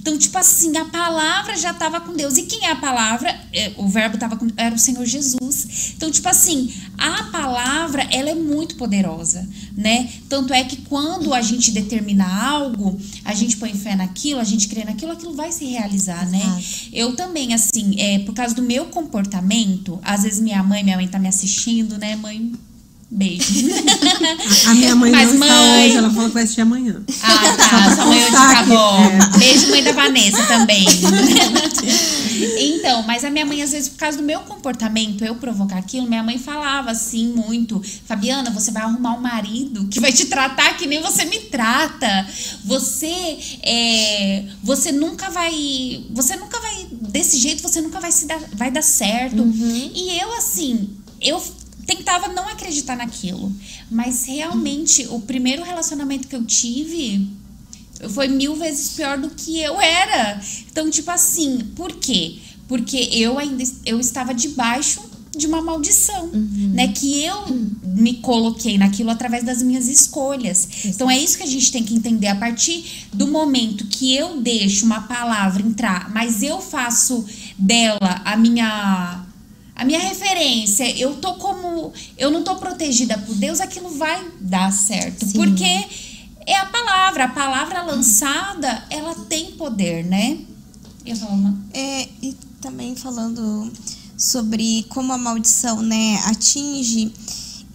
[0.00, 2.38] Então, tipo assim, a palavra já estava com Deus.
[2.38, 3.28] E quem é a palavra?
[3.52, 5.92] É, O verbo estava com era o Senhor Jesus.
[5.94, 10.08] Então, tipo assim, a palavra, ela é muito poderosa, né?
[10.28, 14.66] Tanto é que quando a gente determina algo, a gente põe fé naquilo, a gente
[14.66, 16.38] crê naquilo, aquilo vai se realizar, né?
[16.38, 16.88] Exato.
[16.92, 21.06] Eu também, assim, é, por causa do meu comportamento, às vezes minha mãe, minha mãe
[21.06, 22.52] tá me assistindo, né, mãe?
[23.10, 23.44] Beijo.
[24.66, 27.02] A minha mãe Mas, não está mãe- hoje, ela falou que vai assistir amanhã.
[27.22, 27.94] Ah, tá.
[27.96, 28.98] Sua mãe hoje tá que- bom.
[29.00, 29.38] é.
[29.38, 30.84] Beijo, mãe da Vanessa também.
[32.58, 36.06] então, mas a minha mãe, às vezes, por causa do meu comportamento, eu provocar aquilo,
[36.06, 40.76] minha mãe falava assim muito: Fabiana, você vai arrumar um marido que vai te tratar
[40.76, 42.26] que nem você me trata.
[42.64, 46.04] Você é, você nunca vai.
[46.10, 46.86] Você nunca vai.
[46.92, 49.42] Desse jeito, você nunca vai se dar, vai dar certo.
[49.94, 50.90] E eu, assim,
[51.20, 51.42] eu
[51.88, 53.50] tentava não acreditar naquilo.
[53.90, 57.26] Mas realmente, o primeiro relacionamento que eu tive
[58.10, 60.40] foi mil vezes pior do que eu era.
[60.70, 62.36] Então, tipo assim, por quê?
[62.68, 65.00] Porque eu ainda eu estava debaixo
[65.34, 66.88] de uma maldição, né?
[66.88, 67.46] Que eu
[67.82, 70.68] me coloquei naquilo através das minhas escolhas.
[70.84, 74.40] Então é isso que a gente tem que entender a partir do momento que eu
[74.40, 77.24] deixo uma palavra entrar, mas eu faço
[77.56, 79.24] dela a minha
[79.78, 81.92] a minha referência, eu tô como.
[82.16, 85.24] Eu não tô protegida por Deus, aquilo vai dar certo.
[85.24, 85.32] Sim.
[85.34, 85.86] Porque
[86.44, 87.24] é a palavra.
[87.24, 90.38] A palavra lançada, ela tem poder, né?
[91.18, 93.72] Falo, "Não." É, e também falando
[94.16, 97.12] sobre como a maldição, né, atinge.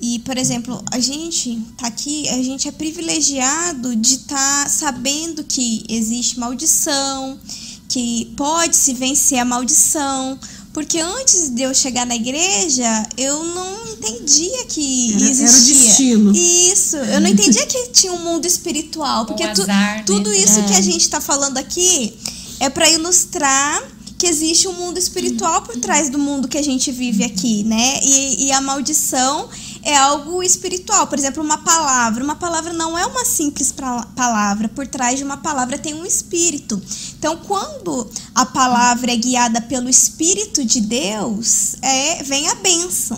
[0.02, 5.86] E, por exemplo, a gente tá aqui, a gente é privilegiado de estar sabendo que
[5.88, 7.40] existe maldição,
[7.88, 10.38] que pode se vencer a maldição.
[10.74, 15.76] Porque antes de eu chegar na igreja, eu não entendia que Era- era o existia.
[15.88, 16.36] destino.
[16.36, 19.26] Isso, eu não entendia que tinha um mundo espiritual.
[19.26, 20.04] Porque tu- azar, né?
[20.06, 20.64] tudo isso É.
[20.64, 22.14] que a gente tá falando aqui
[22.60, 23.84] é para ilustrar
[24.18, 28.00] que existe um mundo espiritual por trás do mundo que a gente vive aqui, né?
[28.02, 29.50] E, e a maldição
[29.84, 31.08] é algo espiritual.
[31.08, 32.24] Por exemplo, uma palavra.
[32.24, 34.70] Uma palavra não é uma simples palavra.
[34.70, 36.82] Por trás de uma palavra tem um espírito.
[37.18, 43.18] Então, quando a palavra é guiada pelo Espírito de Deus, é, vem a bênção.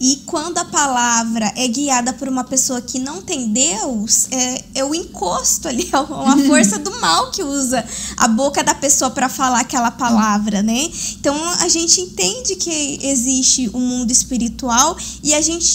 [0.00, 4.84] E quando a palavra é guiada por uma pessoa que não tem Deus, é, é
[4.84, 7.84] o encosto ali, é uma força do mal que usa
[8.16, 10.90] a boca da pessoa para falar aquela palavra, né?
[11.20, 15.71] Então a gente entende que existe um mundo espiritual e a gente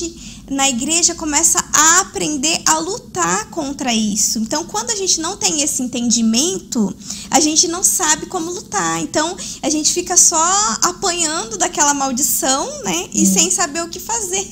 [0.49, 4.39] na igreja começa a aprender a lutar contra isso.
[4.39, 6.95] Então, quando a gente não tem esse entendimento,
[7.29, 9.01] a gente não sabe como lutar.
[9.01, 13.09] Então, a gente fica só apanhando daquela maldição, né?
[13.13, 14.47] E sem saber o que fazer.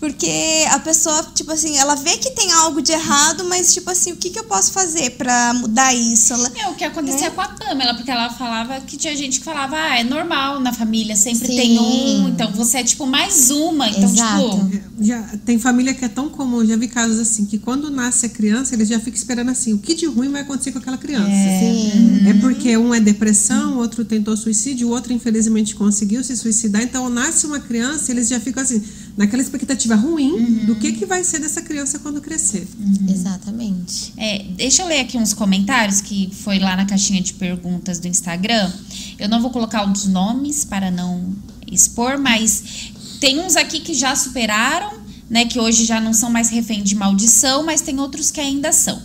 [0.00, 4.12] Porque a pessoa, tipo assim, ela vê que tem algo de errado, mas, tipo assim,
[4.12, 6.32] o que, que eu posso fazer pra mudar isso?
[6.32, 7.30] Ela, É o que acontecia Né?
[7.34, 10.72] com a Pamela, porque ela falava que tinha gente que falava, ah, é normal na
[10.72, 11.54] família, sempre Sim.
[11.56, 13.90] tem um, então você é tipo mais uma.
[13.90, 14.70] Então, Exato.
[14.70, 14.90] tipo.
[15.04, 18.28] Já, tem família que é tão comum, já vi casos assim, que quando nasce a
[18.30, 21.26] criança, eles já ficam esperando assim, o que de ruim vai acontecer com aquela criança.
[21.28, 22.26] Sim.
[22.26, 26.80] É porque um é depressão, o outro tentou suicídio, o outro infelizmente conseguiu se suicidar.
[26.82, 28.82] Então nasce uma criança, eles já ficam assim,
[29.20, 32.66] naquela expectativa ruim do que, que vai ser dessa criança quando crescer.
[33.06, 34.14] Exatamente.
[34.16, 38.08] É, deixa eu ler aqui uns comentários que foi lá na caixinha de perguntas do
[38.08, 38.72] Instagram.
[39.18, 41.36] Eu não vou colocar os nomes para não
[41.70, 45.44] expor, mas tem uns aqui que já superaram, né?
[45.44, 49.02] Que hoje já não são mais refém de maldição, mas tem outros que ainda são.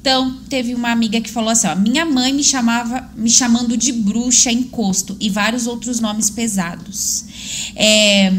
[0.00, 3.90] Então, teve uma amiga que falou assim: ó, minha mãe me chamava, me chamando de
[3.90, 7.24] bruxa, encosto e vários outros nomes pesados.
[7.74, 8.32] É,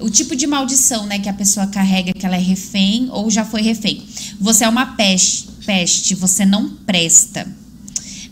[0.00, 3.44] o tipo de maldição, né, que a pessoa carrega, que ela é refém ou já
[3.44, 4.02] foi refém.
[4.40, 7.46] Você é uma peste, peste, você não presta.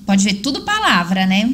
[0.07, 1.49] Pode ver tudo palavra, né?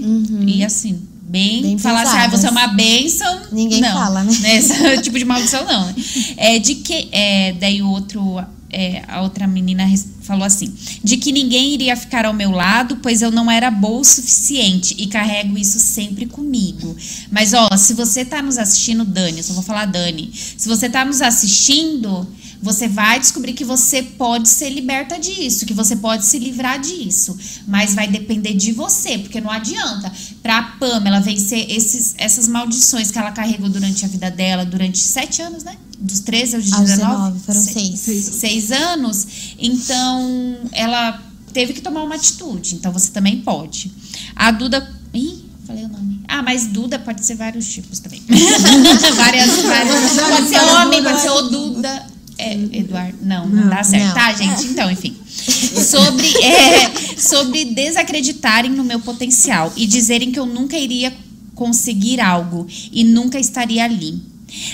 [0.47, 3.43] E assim, bem, Bem falar assim, ah, você é uma bênção.
[3.53, 4.33] Ninguém não, fala, né?
[4.57, 5.87] Esse tipo de maldição não.
[5.87, 5.95] né?
[6.37, 8.43] É de que é, daí o outro
[8.73, 9.85] é, a outra menina
[10.31, 14.01] falou assim: de que ninguém iria ficar ao meu lado, pois eu não era boa
[14.01, 16.97] o suficiente e carrego isso sempre comigo.
[17.31, 20.31] Mas ó, se você tá nos assistindo, Dani, eu só vou falar Dani.
[20.33, 22.27] Se você tá nos assistindo,
[22.63, 27.37] você vai descobrir que você pode ser liberta disso, que você pode se livrar disso,
[27.67, 33.19] mas vai depender de você, porque não adianta pra Pamela vencer esses, essas maldições que
[33.19, 35.77] ela carregou durante a vida dela, durante sete anos, né?
[35.99, 36.91] Dos 13 aos 19?
[36.91, 38.25] Aos 19, foram Se- seis.
[38.41, 39.27] seis anos,
[39.59, 42.75] então ela teve que tomar uma atitude.
[42.75, 43.93] Então você também pode.
[44.37, 44.87] A Duda.
[45.13, 46.21] Ih, falei o nome.
[46.29, 48.23] Ah, mas Duda pode ser vários tipos também.
[49.17, 50.15] várias, várias.
[50.31, 52.07] Pode ser homem, pode ser o Duda.
[52.41, 53.19] É, Eduardo.
[53.23, 54.07] Não, não, dá certo.
[54.07, 54.15] Não.
[54.15, 54.67] Tá, gente?
[54.67, 55.15] Então, enfim.
[55.31, 61.13] Sobre, é, sobre desacreditarem no meu potencial e dizerem que eu nunca iria
[61.55, 64.21] conseguir algo e nunca estaria ali.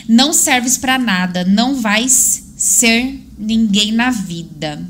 [0.08, 4.86] Não serves pra nada, não vais ser ninguém na vida.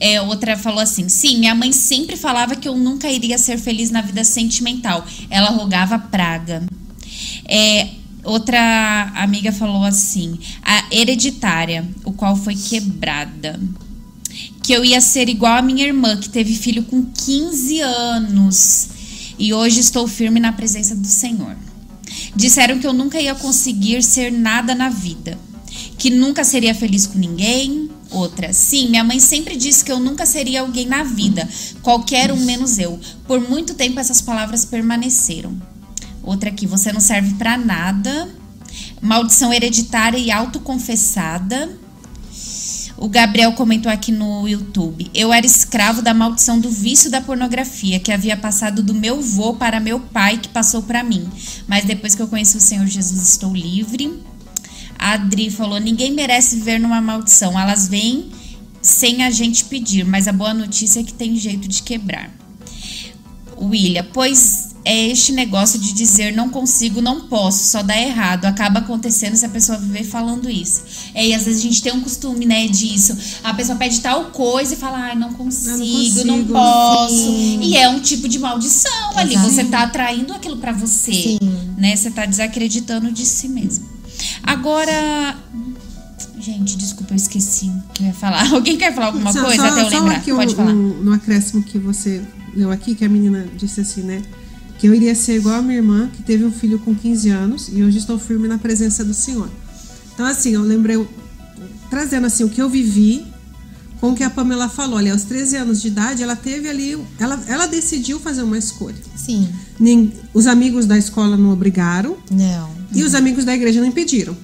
[0.00, 3.90] É, outra falou assim: sim, minha mãe sempre falava que eu nunca iria ser feliz
[3.90, 5.06] na vida sentimental.
[5.30, 6.62] Ela rogava praga.
[7.46, 7.88] É,
[8.24, 13.58] Outra amiga falou assim: a hereditária, o qual foi quebrada.
[14.62, 18.88] Que eu ia ser igual a minha irmã, que teve filho com 15 anos.
[19.38, 21.56] E hoje estou firme na presença do Senhor.
[22.34, 25.38] Disseram que eu nunca ia conseguir ser nada na vida.
[25.98, 27.90] Que nunca seria feliz com ninguém.
[28.10, 31.48] Outra, sim, minha mãe sempre disse que eu nunca seria alguém na vida,
[31.80, 33.00] qualquer um menos eu.
[33.26, 35.71] Por muito tempo essas palavras permaneceram.
[36.22, 38.28] Outra aqui, você não serve para nada.
[39.00, 41.78] Maldição hereditária e autoconfessada.
[42.96, 45.10] O Gabriel comentou aqui no YouTube.
[45.12, 49.54] Eu era escravo da maldição do vício da pornografia, que havia passado do meu vô
[49.54, 51.28] para meu pai, que passou para mim.
[51.66, 54.22] Mas depois que eu conheci o Senhor Jesus, estou livre.
[54.96, 57.58] A Adri falou: ninguém merece viver numa maldição.
[57.58, 58.30] Elas vêm
[58.80, 62.30] sem a gente pedir, mas a boa notícia é que tem jeito de quebrar.
[63.60, 68.46] William, pois é este negócio de dizer não consigo, não posso, só dá errado.
[68.46, 70.82] Acaba acontecendo se a pessoa viver falando isso.
[71.14, 73.16] É, e às vezes a gente tem um costume, né, disso.
[73.44, 77.14] A pessoa pede tal coisa e fala, ai, não consigo, não, consigo, não posso.
[77.14, 77.60] Sim.
[77.62, 79.18] E é um tipo de maldição Exato.
[79.18, 79.36] ali.
[79.36, 81.38] Você tá atraindo aquilo para você, sim.
[81.76, 81.94] né?
[81.94, 83.86] Você tá desacreditando de si mesmo.
[84.42, 85.36] Agora,
[86.42, 88.42] Gente, desculpa, eu esqueci o que eu ia falar.
[88.50, 90.24] Alguém quer falar alguma só, coisa só, até eu lembrar?
[90.24, 90.72] Pode um, falar.
[90.72, 92.20] Um, no acréscimo que você
[92.52, 94.20] leu aqui, que a menina disse assim, né?
[94.82, 97.68] Que eu iria ser igual a minha irmã, que teve um filho com 15 anos
[97.72, 99.48] e hoje estou firme na presença do Senhor.
[100.12, 101.06] Então, assim, eu lembrei,
[101.88, 103.24] trazendo assim o que eu vivi
[104.00, 104.96] com o que a Pamela falou.
[104.96, 108.96] Olha, aos 13 anos de idade, ela teve ali, ela, ela decidiu fazer uma escolha.
[109.14, 109.48] Sim.
[109.78, 112.16] Nem, os amigos da escola não obrigaram.
[112.28, 112.68] Não.
[112.92, 114.36] E os amigos da igreja não impediram.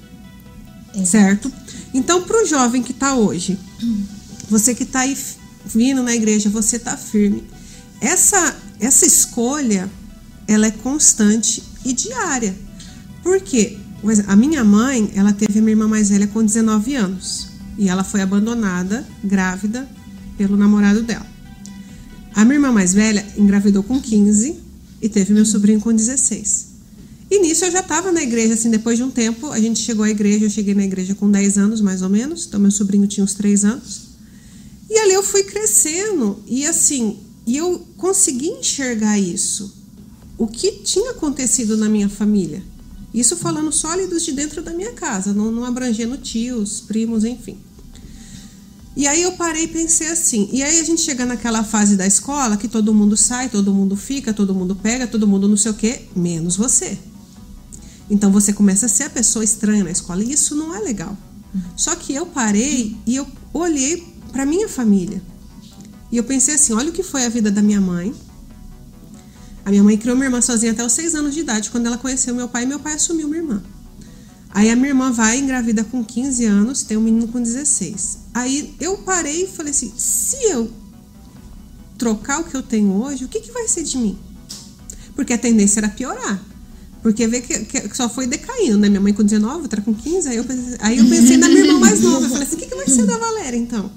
[0.95, 1.05] É.
[1.05, 1.53] Certo?
[1.93, 3.59] Então, para o jovem que está hoje,
[4.49, 5.18] você que está aí
[5.66, 7.43] vindo na igreja, você está firme.
[8.01, 9.91] Essa, essa escolha
[10.49, 12.57] ela é constante e diária.
[13.22, 13.76] Por quê?
[14.26, 18.03] A minha mãe, ela teve a minha irmã mais velha com 19 anos e ela
[18.03, 19.86] foi abandonada, grávida,
[20.38, 21.26] pelo namorado dela.
[22.34, 24.57] A minha irmã mais velha engravidou com 15
[25.03, 26.68] e teve meu sobrinho com 16.
[27.30, 30.05] E nisso eu já estava na igreja, assim, depois de um tempo, a gente chegou
[30.05, 33.07] à igreja, eu cheguei na igreja com 10 anos, mais ou menos, então meu sobrinho
[33.07, 34.09] tinha uns 3 anos.
[34.88, 39.78] E ali eu fui crescendo e assim, e eu consegui enxergar isso
[40.39, 42.62] o que tinha acontecido na minha família.
[43.12, 47.59] Isso falando sólidos de dentro da minha casa, não, não abrangendo tios, primos, enfim.
[48.97, 50.49] E aí eu parei e pensei assim.
[50.53, 53.97] E aí a gente chega naquela fase da escola que todo mundo sai, todo mundo
[53.97, 56.99] fica, todo mundo pega, todo mundo não sei o quê, menos você.
[58.11, 61.16] Então você começa a ser a pessoa estranha na escola e isso não é legal.
[61.76, 65.22] Só que eu parei e eu olhei para minha família.
[66.11, 68.14] E eu pensei assim, olha o que foi a vida da minha mãe,
[69.68, 71.98] a minha mãe criou minha irmã sozinha até os seis anos de idade, quando ela
[71.98, 73.62] conheceu meu pai, meu pai assumiu minha irmã.
[74.48, 78.18] Aí a minha irmã vai, engravida com 15 anos, tem um menino com 16.
[78.32, 80.70] Aí eu parei e falei assim: se eu
[81.98, 84.18] trocar o que eu tenho hoje, o que, que vai ser de mim?
[85.14, 86.42] Porque a tendência era piorar.
[87.02, 88.88] Porque vê que, que, só foi decaindo, né?
[88.88, 90.30] Minha mãe com 19, outra com 15.
[90.30, 92.24] Aí eu pensei, aí eu pensei na minha irmã mais nova.
[92.24, 93.92] Eu falei assim: o que, que vai ser da Valéria então?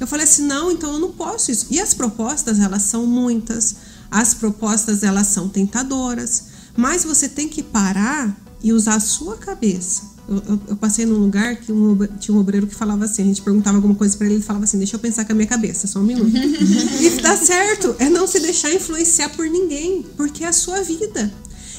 [0.00, 1.68] Eu falei assim: não, então eu não posso isso.
[1.70, 3.76] E as propostas, elas são muitas
[4.10, 6.44] as propostas elas são tentadoras,
[6.76, 10.10] mas você tem que parar e usar a sua cabeça.
[10.28, 13.24] Eu, eu, eu passei num lugar que um, tinha um obreiro que falava assim, a
[13.24, 15.48] gente perguntava alguma coisa para ele, ele falava assim, deixa eu pensar com a minha
[15.48, 16.30] cabeça, só um minuto.
[16.36, 21.32] e dá certo, é não se deixar influenciar por ninguém, porque é a sua vida.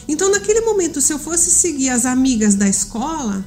[0.07, 3.45] Então, naquele momento, se eu fosse seguir as amigas da escola,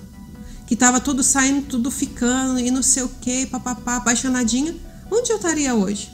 [0.66, 4.74] que tava tudo saindo, tudo ficando, e não sei o que, papapá, apaixonadinha,
[5.10, 6.13] onde eu estaria hoje?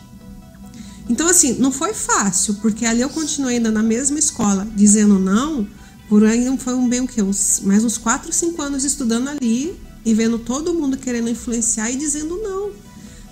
[1.10, 5.66] Então, assim, não foi fácil, porque ali eu continuei ainda na mesma escola, dizendo não,
[6.08, 7.20] por aí foi um bem o quê?
[7.20, 11.96] Uns, mais uns 4, 5 anos estudando ali e vendo todo mundo querendo influenciar e
[11.96, 12.70] dizendo não.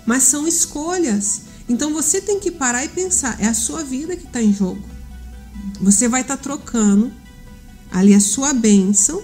[0.05, 1.43] Mas são escolhas.
[1.69, 4.83] Então você tem que parar e pensar, é a sua vida que está em jogo.
[5.79, 7.13] Você vai estar tá trocando
[7.89, 9.23] ali a sua bênção.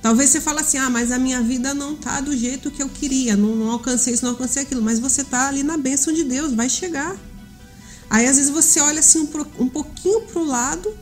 [0.00, 2.88] Talvez você fale assim, ah, mas a minha vida não tá do jeito que eu
[2.88, 4.80] queria, não, não alcancei isso, não alcancei aquilo.
[4.80, 7.16] Mas você tá ali na bênção de Deus, vai chegar.
[8.08, 10.92] Aí às vezes você olha assim um, um pouquinho para o lado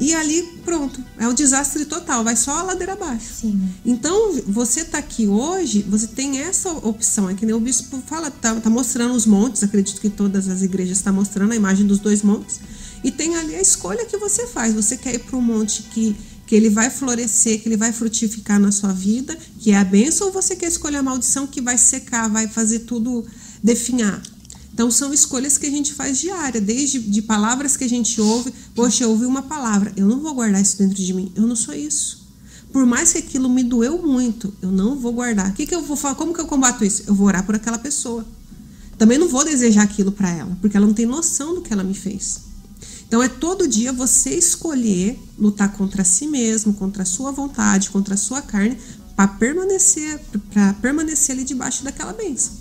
[0.00, 3.26] e ali pronto, é o desastre total, vai só a ladeira abaixo.
[3.40, 3.60] Sim.
[3.84, 8.30] Então você está aqui hoje, você tem essa opção, é que nem o bispo fala,
[8.30, 11.84] tá, tá mostrando os montes, acredito que todas as igrejas estão tá mostrando a imagem
[11.84, 12.60] dos dois montes,
[13.02, 14.74] e tem ali a escolha que você faz.
[14.74, 16.16] Você quer ir para um monte que
[16.48, 20.28] que ele vai florescer, que ele vai frutificar na sua vida, que é a bênção,
[20.28, 23.22] ou você quer escolher a maldição que vai secar, vai fazer tudo
[23.62, 24.22] definhar?
[24.78, 28.54] Então são escolhas que a gente faz diária, desde de palavras que a gente ouve.
[28.76, 31.56] Poxa, eu ouvi uma palavra, eu não vou guardar isso dentro de mim, eu não
[31.56, 32.28] sou isso.
[32.72, 35.50] Por mais que aquilo me doeu muito, eu não vou guardar.
[35.50, 36.14] O que, que eu vou falar?
[36.14, 37.02] Como que eu combato isso?
[37.08, 38.24] Eu vou orar por aquela pessoa.
[38.96, 41.82] Também não vou desejar aquilo para ela, porque ela não tem noção do que ela
[41.82, 42.42] me fez.
[43.08, 48.14] Então é todo dia você escolher lutar contra si mesmo, contra a sua vontade, contra
[48.14, 48.78] a sua carne,
[49.16, 50.20] para permanecer,
[50.52, 52.52] para permanecer ali debaixo daquela bênção.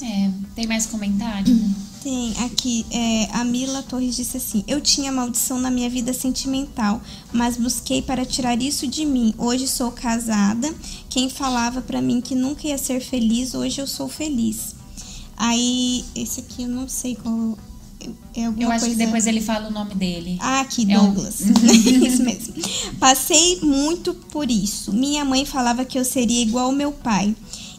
[0.00, 1.54] É, tem mais comentário?
[2.02, 7.00] Tem aqui, é, a Mila Torres disse assim: Eu tinha maldição na minha vida sentimental,
[7.32, 9.34] mas busquei para tirar isso de mim.
[9.38, 10.72] Hoje sou casada.
[11.08, 14.74] Quem falava para mim que nunca ia ser feliz, hoje eu sou feliz.
[15.36, 17.56] Aí, esse aqui eu não sei qual.
[18.34, 18.96] É alguma Eu acho coisa...
[18.98, 20.36] que depois ele fala o nome dele.
[20.40, 21.40] Ah, aqui, É um- Douglas.
[21.62, 22.54] isso mesmo.
[22.98, 24.92] Passei muito por isso.
[24.92, 27.36] Minha mãe falava que eu seria igual ao meu pai.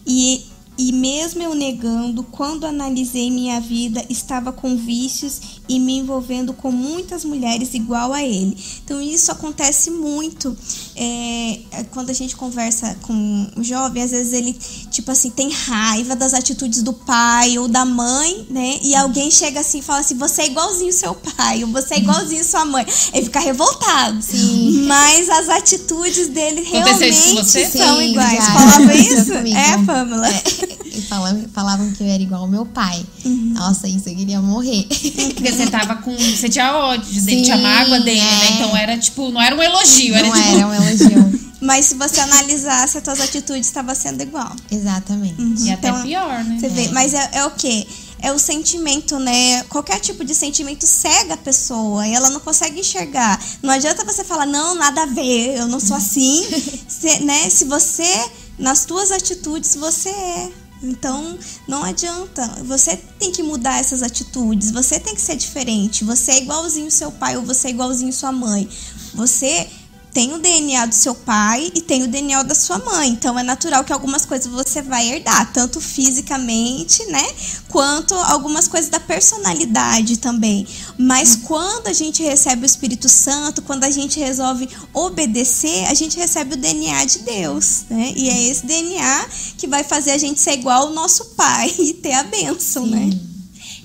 [0.08, 0.46] E,
[0.78, 6.72] e mesmo eu negando, quando analisei minha vida, estava com vícios e me envolvendo com
[6.72, 8.58] muitas mulheres igual a ele.
[8.84, 10.58] Então isso acontece muito.
[10.96, 13.14] É, é, quando a gente conversa com
[13.58, 14.54] um jovem, às vezes ele,
[14.92, 18.80] tipo assim, tem raiva das atitudes do pai ou da mãe, né?
[18.82, 21.98] E alguém chega assim e fala assim: você é igualzinho seu pai, ou você é
[22.00, 22.86] igualzinho sua mãe.
[23.14, 24.22] Ele fica revoltado.
[24.22, 24.86] Sim.
[24.88, 28.46] Mas as atitudes dele realmente são iguais.
[28.46, 29.34] Falava isso?
[29.34, 30.30] É, Pamela.
[30.30, 30.83] E
[31.14, 33.06] falavam, falavam que eu era igual ao meu pai.
[33.26, 34.86] Nossa, isso eu queria morrer.
[34.88, 36.16] Porque você tava com.
[36.16, 38.24] Você tinha ódio dele, Sim, tinha mágoa dele, é.
[38.24, 38.52] né?
[38.54, 40.48] Então era tipo, não era um elogio, era Não tipo.
[40.58, 41.44] era um elogio.
[41.62, 44.54] Mas se você analisasse, as tuas atitudes estavam sendo igual.
[44.70, 45.64] Exatamente.
[45.64, 46.58] E até Então, pior, né?
[46.60, 47.88] Você vê, mas é, é o quê?
[48.20, 49.64] É o sentimento, né?
[49.70, 53.42] Qualquer tipo de sentimento cega a pessoa e ela não consegue enxergar.
[53.62, 56.46] Não adianta você falar, não, nada a ver, eu não sou assim.
[56.86, 57.50] Se, né?
[57.50, 60.52] Se você, nas tuas atitudes, você é.
[60.84, 62.46] Então, não adianta.
[62.66, 64.72] Você tem que mudar essas atitudes.
[64.72, 66.04] Você tem que ser diferente.
[66.04, 68.68] Você é igualzinho seu pai ou você é igualzinho sua mãe.
[69.14, 69.68] Você
[70.14, 73.10] tem o DNA do seu pai e tem o DNA da sua mãe.
[73.10, 77.26] Então é natural que algumas coisas você vai herdar, tanto fisicamente, né?
[77.68, 80.68] Quanto algumas coisas da personalidade também.
[81.00, 86.16] Mas quando a gente recebe o Espírito Santo, quando a gente resolve obedecer, a gente
[86.18, 88.14] recebe o DNA de Deus, né?
[88.16, 89.26] E é esse DNA
[89.58, 93.33] que vai fazer a gente ser igual ao nosso pai e ter a bênção, né?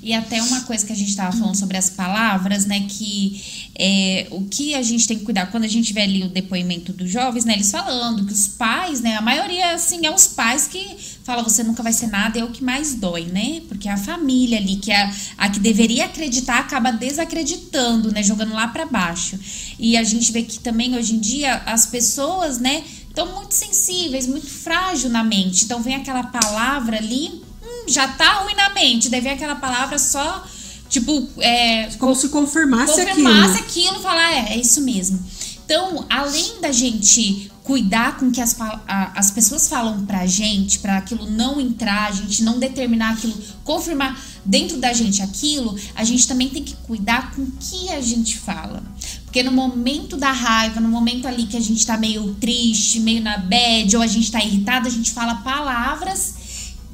[0.02, 2.86] E até uma coisa que a gente estava falando sobre as palavras, né?
[2.88, 6.28] Que é, o que a gente tem que cuidar quando a gente vê ali o
[6.28, 7.54] depoimento dos jovens, né?
[7.54, 9.16] Eles falando que os pais, né?
[9.16, 12.50] A maioria, assim, é os pais que falam você nunca vai ser nada, é o
[12.50, 13.60] que mais dói, né?
[13.68, 18.22] Porque a família ali, que é a, que deveria acreditar, acaba desacreditando, né?
[18.22, 19.38] Jogando lá para baixo.
[19.78, 22.82] E a gente vê que também hoje em dia as pessoas, né?
[23.08, 25.64] Estão muito sensíveis, muito frágil na mente.
[25.64, 27.47] Então vem aquela palavra ali
[27.88, 29.08] já tá ruim na mente.
[29.08, 30.44] Daí vem aquela palavra só,
[30.88, 33.64] tipo, é, Como se confirmasse, confirmasse aquilo.
[33.88, 35.18] aquilo e falar, é, é isso mesmo.
[35.64, 40.96] Então, além da gente cuidar com que as, a- as pessoas falam pra gente, pra
[40.96, 46.26] aquilo não entrar, a gente não determinar aquilo, confirmar dentro da gente aquilo, a gente
[46.26, 48.82] também tem que cuidar com o que a gente fala.
[49.26, 53.22] Porque no momento da raiva, no momento ali que a gente tá meio triste, meio
[53.22, 56.36] na bad, ou a gente tá irritado, a gente fala palavras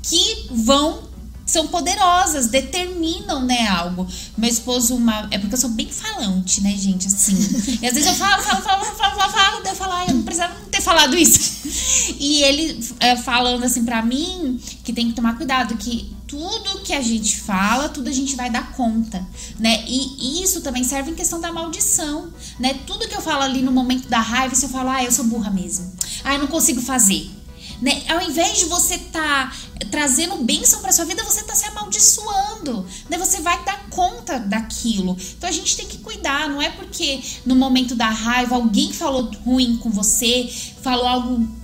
[0.09, 1.15] que vão
[1.47, 4.07] são poderosas, determinam, né, algo.
[4.37, 7.35] Meu esposo, uma, é porque eu sou bem falante, né, gente, assim.
[7.83, 10.07] E às vezes eu falo, falo, falo, falo, falo, falo, falo daí eu falo, ai,
[10.09, 11.69] eu não precisava ter falado isso.
[12.19, 16.93] E ele é, falando assim pra mim que tem que tomar cuidado, que tudo que
[16.93, 19.25] a gente fala, tudo a gente vai dar conta,
[19.59, 19.85] né?
[19.87, 22.75] E isso também serve em questão da maldição, né?
[22.87, 25.25] Tudo que eu falo ali no momento da raiva, se eu falo, ah, eu sou
[25.27, 25.93] burra mesmo.
[26.25, 27.31] Ah, eu não consigo fazer.
[27.81, 28.03] Né?
[28.09, 29.53] Ao invés de você tá
[29.91, 33.19] trazendo bênção para sua vida, você tá se amaldiçoando, né?
[33.19, 35.17] Você vai dar conta daquilo.
[35.37, 39.31] Então a gente tem que cuidar, não é porque no momento da raiva alguém falou
[39.45, 40.51] ruim com você,
[40.83, 41.64] falou algo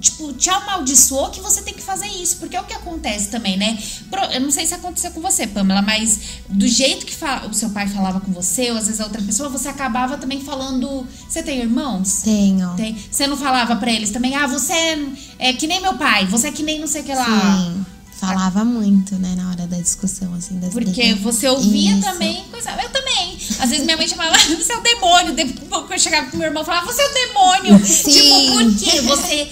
[0.00, 3.56] tipo, te amaldiçoou que você tem que fazer isso, porque é o que acontece também,
[3.56, 3.78] né?
[4.10, 6.18] Pro- Eu não sei se aconteceu com você, Pamela, mas
[6.48, 7.14] do jeito que
[7.48, 10.40] o seu pai falava com você, ou às vezes a outra pessoa, você acabava também
[10.40, 11.06] falando.
[11.28, 12.22] Você tem irmãos?
[12.22, 12.74] Tenho.
[12.76, 12.96] Tem.
[13.10, 14.98] Você não falava pra eles também, ah, você é,
[15.38, 17.24] é que nem meu pai, você é que nem não sei o que lá.
[17.26, 17.86] Sim.
[18.16, 21.20] Falava muito, né, na hora da discussão, assim, das Porque brigas.
[21.20, 22.00] você ouvia Isso.
[22.00, 22.70] também coisa.
[22.70, 23.36] Eu também.
[23.58, 25.34] Às vezes minha mãe chamava, você é o demônio.
[25.34, 27.84] Depois que eu chegava com meu irmão, falava, você é o demônio.
[27.86, 28.10] Sim.
[28.12, 29.00] Tipo, por quê?
[29.02, 29.48] Você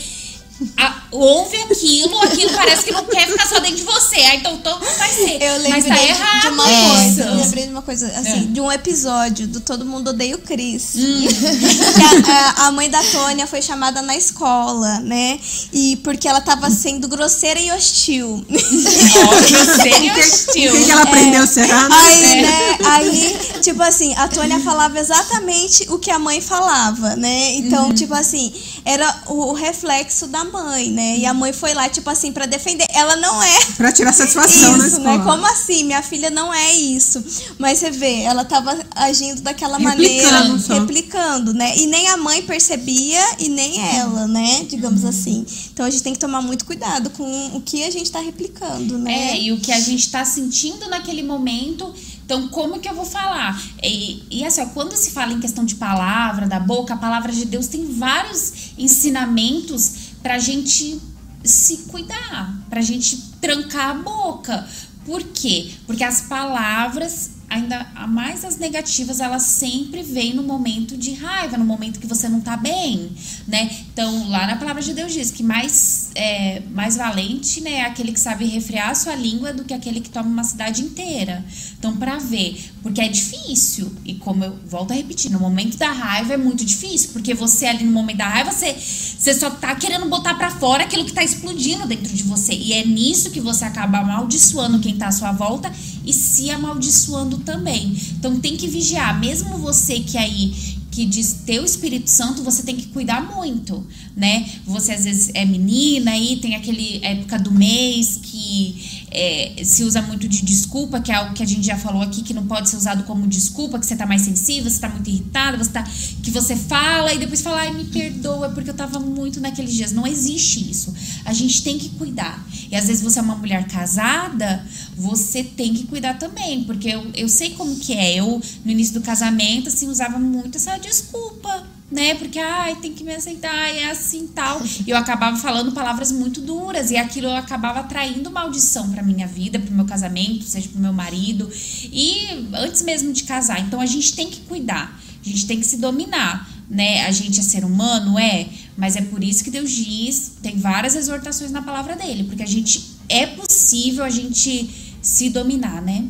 [0.77, 4.17] a- ouve aquilo, aquilo parece que não quer ficar só dentro de você.
[4.17, 5.43] Ah, então todo mundo vai ser.
[5.43, 6.41] Eu Mas tá de- errado.
[6.43, 6.89] de uma É.
[6.89, 7.23] coisa.
[7.25, 8.53] Eu lembrei de uma coisa, assim, É.
[8.53, 10.93] de um episódio do Todo Mundo Odeia o Cris.
[10.97, 11.27] Hum.
[12.23, 15.39] Que a, a- a mãe da Tônia foi chamada na escola, né?
[15.73, 18.45] E porque ela tava sendo grosseira e hostil.
[18.51, 19.43] Ó,
[19.83, 20.73] seria O hostil.
[20.73, 21.89] que, que ela aprendeu, será?
[21.89, 22.79] Não Aí, né?
[22.85, 27.55] Aí, tipo assim, a Tônia falava exatamente o que a mãe falava, né?
[27.57, 28.53] Então, tipo assim,
[28.85, 31.19] era o reflexo da mãe, né?
[31.19, 32.87] E a mãe foi lá, tipo assim, para defender.
[32.91, 33.59] Ela não é.
[33.77, 35.19] Pra tirar satisfação na Isso, né?
[35.19, 35.85] Como assim?
[35.85, 37.23] Minha filha não é isso.
[37.59, 40.75] Mas você vê, ela tava agindo daquela Replicando maneira, só.
[40.81, 41.77] replicando, né?
[41.77, 44.67] E nem a mãe percebia e nem ela, né?
[44.69, 45.47] Digamos assim.
[45.73, 48.99] Então a gente tem que tomar muito cuidado com o que a gente tá replicando,
[48.99, 49.33] né?
[49.33, 51.93] É, e o que a gente tá sentindo naquele momento.
[52.25, 53.61] Então, como que eu vou falar?
[53.83, 57.33] E, e assim, ó, quando se fala em questão de palavra, da boca, a palavra
[57.33, 61.01] de Deus tem vários ensinamentos pra gente
[61.45, 64.67] se cuidar, pra gente trancar a boca.
[65.05, 65.73] Por quê?
[65.87, 71.65] Porque as palavras, ainda mais as negativas, elas sempre vêm no momento de raiva, no
[71.65, 73.13] momento que você não tá bem,
[73.47, 73.71] né?
[73.93, 78.13] Então, lá na palavra de Deus diz que mais, é, mais valente, né, é aquele
[78.13, 81.45] que sabe refrear a sua língua do que aquele que toma uma cidade inteira.
[81.79, 85.93] Então, pra ver, porque é difícil, e como eu volto a repetir, no momento da
[85.93, 89.75] raiva é muito difícil, porque você ali no momento da raiva, você, você só tá
[89.75, 92.55] querendo botar pra fora aquilo que tá explodindo dentro de você.
[92.55, 95.71] E é nisso que você acaba amaldiçoando quem tá à sua volta
[96.05, 97.97] e se amaldiçoando também.
[98.19, 100.53] Então tem que vigiar, mesmo você que aí
[100.93, 103.85] que diz ter o Espírito Santo, você tem que cuidar muito,
[104.15, 104.47] né?
[104.67, 110.01] Você às vezes é menina aí, tem aquele época do mês que é, se usa
[110.03, 112.69] muito de desculpa, que é algo que a gente já falou aqui, que não pode
[112.69, 115.85] ser usado como desculpa, que você tá mais sensível, você tá muito irritada, você tá.
[116.23, 119.93] que você fala e depois fala, ai, me perdoa, porque eu tava muito naqueles dias.
[119.93, 120.95] Não existe isso.
[121.25, 122.45] A gente tem que cuidar.
[122.71, 127.11] E às vezes você é uma mulher casada, você tem que cuidar também, porque eu,
[127.15, 128.15] eu sei como que é.
[128.15, 132.15] Eu, no início do casamento, assim, usava muito essa desculpa né?
[132.15, 134.63] Porque, ai, tem que me aceitar, é assim tal.
[134.87, 139.27] E eu acabava falando palavras muito duras e aquilo eu acabava atraindo maldição pra minha
[139.27, 141.51] vida, pro meu casamento, seja pro meu marido.
[141.93, 143.61] E antes mesmo de casar.
[143.61, 146.51] Então a gente tem que cuidar, a gente tem que se dominar.
[146.71, 147.05] Né?
[147.05, 150.97] A gente é ser humano, é, mas é por isso que Deus diz, tem várias
[150.97, 154.71] exortações na palavra dele, porque a gente é possível a gente
[155.03, 156.07] se dominar, né?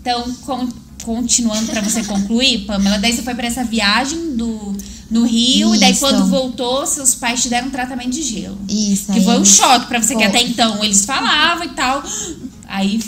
[0.00, 0.66] Então, com-
[1.04, 4.74] continuando para você concluir, Pamela, daí você foi para essa viagem do
[5.12, 6.00] no Rio e daí Isso.
[6.00, 8.58] quando voltou, seus pais te deram um tratamento de gelo.
[8.68, 12.02] Isso, Que aí foi um choque para você, que até então eles falavam e tal.
[12.66, 13.00] Aí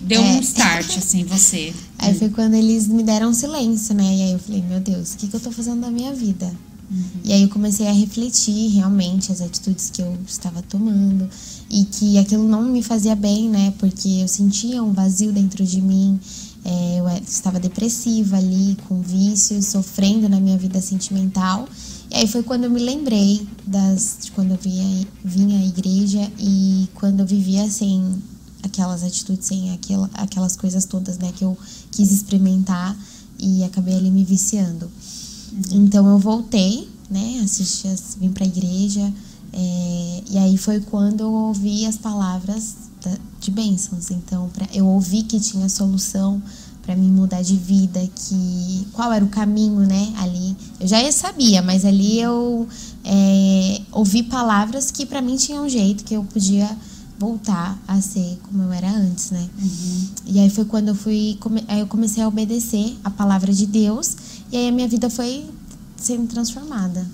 [0.00, 0.40] deu um É.
[0.40, 1.72] start, assim, você.
[1.98, 4.04] Aí foi quando eles me deram silêncio, né?
[4.04, 6.52] E aí eu falei, meu Deus, o que, que eu tô fazendo da minha vida?
[7.24, 11.28] E aí eu comecei a refletir realmente as atitudes que eu estava tomando
[11.68, 13.72] e que aquilo não me fazia bem, né?
[13.78, 16.20] Porque eu sentia um vazio dentro de mim.
[16.68, 21.68] É, eu estava depressiva ali, com vícios, sofrendo na minha vida sentimental.
[22.10, 26.28] E aí foi quando eu me lembrei das, de quando eu vinha, vinha à igreja
[26.40, 28.02] e quando eu vivia sem
[28.64, 31.56] aquelas atitudes, sem aquela, aquelas coisas todas, né, que eu
[31.92, 32.96] quis experimentar
[33.38, 34.90] e acabei ali me viciando.
[35.70, 39.12] Então eu voltei, né, assisti, as- vim pra igreja,
[39.52, 42.74] é, e aí foi quando eu ouvi as palavras
[43.40, 44.10] de bênçãos.
[44.10, 46.42] Então pra, eu ouvi que tinha solução
[46.82, 50.56] para mim mudar de vida, que qual era o caminho, né, ali.
[50.78, 52.68] Eu já sabia, mas ali eu
[53.04, 56.70] é, ouvi palavras que para mim tinham um jeito, que eu podia
[57.18, 59.48] voltar a ser como eu era antes, né?
[60.26, 63.66] E aí foi quando eu fui, come- aí eu comecei a obedecer a palavra de
[63.66, 64.14] Deus
[64.52, 65.44] e aí a minha vida foi
[65.96, 67.04] sendo transformada.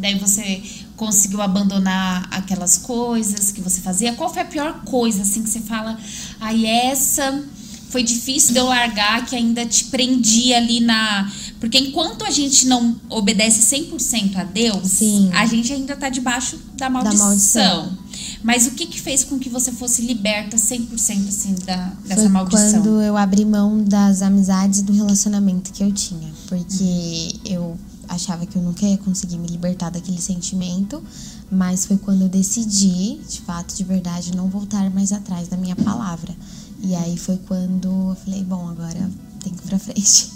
[0.00, 0.60] Daí você
[1.00, 4.12] conseguiu abandonar aquelas coisas que você fazia.
[4.12, 5.98] Qual foi a pior coisa, assim, que você fala,
[6.38, 7.42] ai, essa
[7.88, 11.32] foi difícil de eu largar, que ainda te prendia ali na.
[11.58, 15.30] Porque enquanto a gente não obedece 100% a Deus, Sim.
[15.32, 17.26] a gente ainda tá debaixo da maldição.
[17.26, 17.98] maldição.
[18.42, 22.28] Mas o que que fez com que você fosse liberta 100% assim da, dessa foi
[22.28, 22.82] maldição?
[22.82, 27.78] quando eu abri mão das amizades e do relacionamento que eu tinha, porque eu
[28.10, 31.02] achava que eu nunca ia conseguir me libertar daquele sentimento,
[31.50, 35.76] mas foi quando eu decidi, de fato, de verdade, não voltar mais atrás da minha
[35.76, 36.34] palavra.
[36.82, 39.10] E aí foi quando eu falei, bom, agora
[39.42, 40.30] tem que ir pra frente.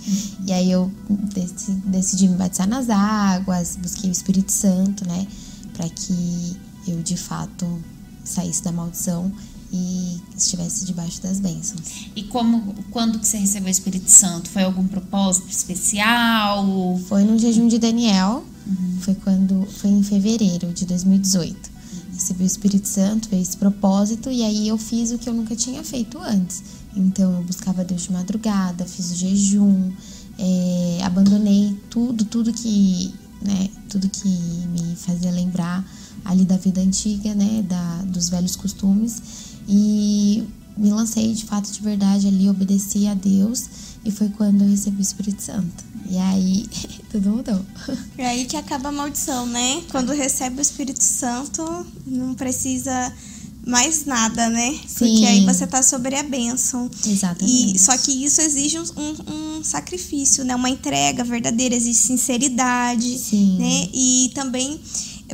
[0.46, 0.90] E aí eu
[1.34, 5.26] deci- decidi me batizar nas águas, busquei o Espírito Santo, né,
[5.72, 6.56] para que
[6.86, 7.66] eu de fato
[8.24, 9.32] saísse da maldição
[9.74, 12.08] e estivesse debaixo das bênçãos.
[12.14, 14.48] E como, quando que você recebeu o Espírito Santo?
[14.48, 16.64] Foi algum propósito especial?
[17.08, 18.44] Foi no jejum de Daniel,
[19.00, 21.74] foi quando foi em fevereiro de 2018.
[22.12, 25.56] Recebi o Espírito Santo, veio esse propósito e aí eu fiz o que eu nunca
[25.56, 26.62] tinha feito antes.
[26.94, 29.90] Então eu buscava Deus de madrugada, fiz o jejum,
[30.38, 33.12] é, abandonei tudo, tudo que,
[33.42, 35.84] né, tudo que me fazia lembrar
[36.24, 40.44] ali da vida antiga, né, da, dos velhos costumes e
[40.76, 43.64] me lancei de fato de verdade ali, obedeci a Deus
[44.04, 45.84] e foi quando eu recebi o Espírito Santo.
[46.10, 46.66] E aí,
[47.10, 47.60] tudo mudou.
[48.18, 49.82] É aí que acaba a maldição, né?
[49.90, 51.62] Quando recebe o Espírito Santo,
[52.06, 53.12] não precisa
[53.66, 54.72] mais nada, né?
[54.98, 55.24] Porque Sim.
[55.26, 56.90] aí você tá sobre a bênção.
[57.06, 57.76] Exatamente.
[57.76, 60.54] E, só que isso exige um, um- um sacrifício, né?
[60.54, 63.56] Uma entrega verdadeira, exige sinceridade, Sim.
[63.58, 63.88] né?
[63.94, 64.78] E também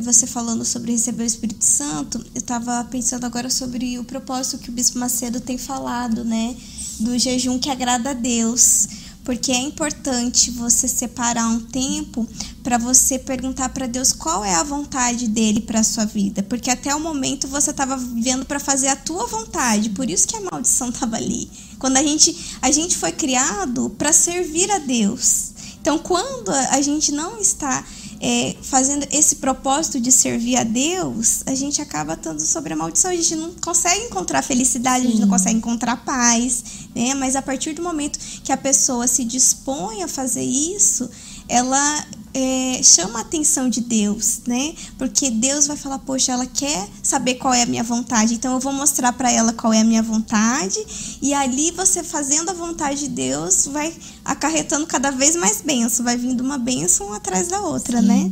[0.01, 4.69] você falando sobre receber o Espírito Santo, eu tava pensando agora sobre o propósito que
[4.69, 6.55] o Bispo Macedo tem falado, né?
[6.99, 8.87] Do jejum que agrada a Deus.
[9.23, 12.27] Porque é importante você separar um tempo
[12.63, 16.93] para você perguntar para Deus qual é a vontade dele para sua vida, porque até
[16.95, 20.89] o momento você estava vivendo para fazer a tua vontade, por isso que a maldição
[20.89, 21.49] estava ali.
[21.77, 25.51] Quando a gente a gente foi criado para servir a Deus.
[25.81, 27.83] Então, quando a gente não está
[28.23, 33.09] é, fazendo esse propósito de servir a Deus, a gente acaba estando sobre a maldição.
[33.09, 36.63] A gente não consegue encontrar felicidade, a gente não consegue encontrar paz,
[36.95, 37.15] né?
[37.15, 41.09] Mas a partir do momento que a pessoa se dispõe a fazer isso,
[41.49, 44.73] ela é, chama a atenção de Deus, né?
[44.97, 48.59] Porque Deus vai falar, poxa, ela quer saber qual é a minha vontade, então eu
[48.59, 50.79] vou mostrar para ela qual é a minha vontade,
[51.21, 56.17] e ali você fazendo a vontade de Deus vai acarretando cada vez mais bênção, vai
[56.17, 58.31] vindo uma bênção atrás da outra, né?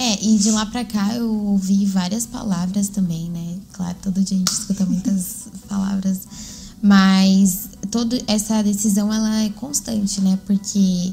[0.00, 3.58] É, e de lá pra cá eu ouvi várias palavras também, né?
[3.72, 6.20] Claro, todo dia a gente escuta muitas palavras,
[6.80, 10.38] mas toda essa decisão ela é constante, né?
[10.46, 11.12] Porque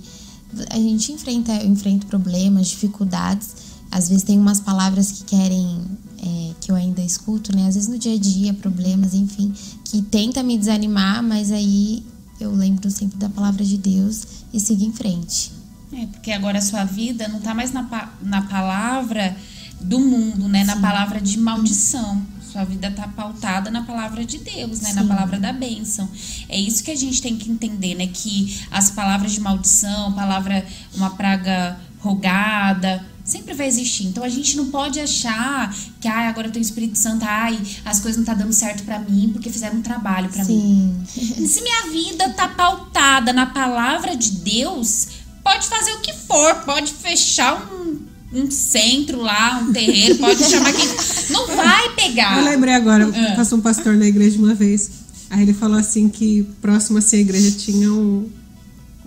[0.69, 3.55] a gente enfrenta, eu enfrento problemas, dificuldades.
[3.91, 5.81] Às vezes tem umas palavras que querem,
[6.21, 7.67] é, que eu ainda escuto, né?
[7.67, 9.53] Às vezes no dia a dia, problemas, enfim,
[9.83, 12.05] que tenta me desanimar, mas aí
[12.39, 15.51] eu lembro sempre da palavra de Deus e sigo em frente.
[15.93, 19.35] É, porque agora a sua vida não tá mais na, na palavra
[19.79, 20.63] do mundo, né?
[20.63, 22.21] Na palavra de maldição.
[22.55, 24.93] Sua vida tá pautada na palavra de Deus, né?
[24.93, 25.09] Na Sim.
[25.09, 26.09] palavra da bênção.
[26.47, 28.07] É isso que a gente tem que entender, né?
[28.07, 34.05] Que as palavras de maldição, palavra, uma praga rogada, sempre vai existir.
[34.05, 37.59] Então a gente não pode achar que ai, agora eu tenho o Espírito Santo, ai,
[37.83, 41.03] as coisas não tá dando certo pra mim porque fizeram um trabalho pra mim.
[41.05, 41.45] Sim.
[41.45, 45.09] Se minha vida tá pautada na palavra de Deus,
[45.43, 47.74] pode fazer o que for, pode fechar um,
[48.35, 50.87] um centro lá, um terreiro, pode chamar quem.
[51.31, 52.37] Não vai pegar.
[52.37, 53.35] Eu lembrei agora, Ah.
[53.35, 54.89] passou um pastor na igreja uma vez.
[55.29, 58.29] Aí ele falou assim que próximo assim a igreja tinha um,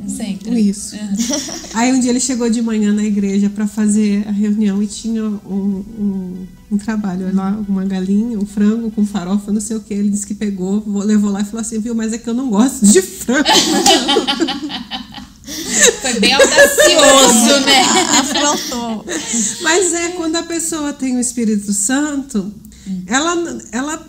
[0.02, 0.56] Um centro.
[0.58, 0.96] isso.
[1.74, 5.24] Aí um dia ele chegou de manhã na igreja para fazer a reunião e tinha
[5.24, 9.94] um, um, um trabalho lá, uma galinha, um frango com farofa, não sei o que.
[9.94, 12.34] Ele disse que pegou, vo- levou lá e falou assim, viu, mas é que eu
[12.34, 13.44] não gosto de frango.
[16.00, 17.82] Foi bem audacioso, né?
[18.18, 19.04] Afrontou.
[19.62, 22.52] Mas é quando a pessoa tem o Espírito Santo,
[23.06, 24.08] ela, ela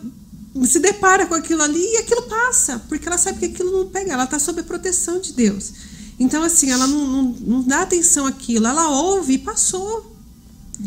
[0.66, 4.14] se depara com aquilo ali e aquilo passa, porque ela sabe que aquilo não pega,
[4.14, 5.74] ela está sob a proteção de Deus.
[6.20, 10.18] Então, assim, ela não, não, não dá atenção àquilo, ela ouve e passou.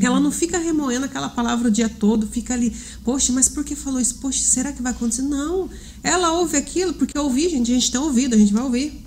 [0.01, 3.77] Ela não fica remoendo aquela palavra o dia todo, fica ali, poxa, mas por que
[3.77, 4.15] falou isso?
[4.17, 5.23] Poxa, será que vai acontecer?
[5.23, 5.69] Não.
[6.03, 9.02] Ela ouve aquilo, porque ouvir, gente, a gente tem ouvido, a gente vai ouvir.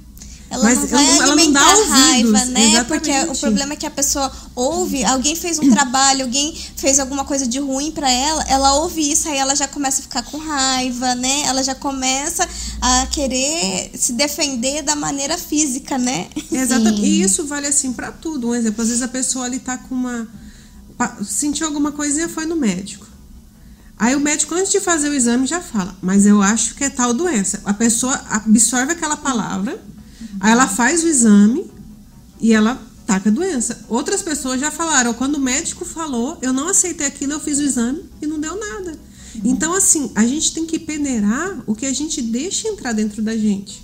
[0.48, 2.70] Ela Mas não vai ela- ela não alimentar dá a ouvidos, raiva, né?
[2.70, 2.86] exatamente.
[2.88, 7.26] Porque o problema é que a pessoa ouve, alguém fez um trabalho, alguém fez alguma
[7.26, 10.38] coisa de ruim pra ela, ela ouve isso, aí ela já começa a ficar com
[10.38, 11.42] raiva, né?
[11.48, 12.48] Ela já começa
[12.80, 16.28] a querer se defender da maneira física, né?
[16.52, 16.98] Exatamente.
[17.02, 17.06] Sim.
[17.06, 18.50] E isso vale assim pra tudo.
[18.50, 20.28] Um exemplo, às vezes a pessoa ali tá com uma.
[21.28, 23.06] sentiu alguma coisinha, foi no médico.
[23.98, 26.90] Aí o médico, antes de fazer o exame, já fala, mas eu acho que é
[26.90, 27.62] tal doença.
[27.66, 29.82] A pessoa absorve aquela palavra,
[30.40, 31.66] aí ela faz o exame
[32.40, 33.86] e ela taca a doença.
[33.88, 37.64] Outras pessoas já falaram, quando o médico falou, eu não aceitei aquilo, eu fiz o
[37.64, 38.98] exame e não deu nada.
[39.44, 43.36] Então, assim, a gente tem que peneirar o que a gente deixa entrar dentro da
[43.36, 43.84] gente.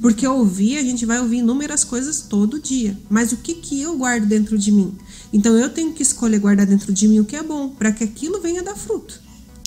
[0.00, 2.96] Porque ouvir, a gente vai ouvir inúmeras coisas todo dia.
[3.08, 4.94] Mas o que, que eu guardo dentro de mim?
[5.32, 8.04] Então eu tenho que escolher guardar dentro de mim o que é bom, para que
[8.04, 9.20] aquilo venha dar fruto.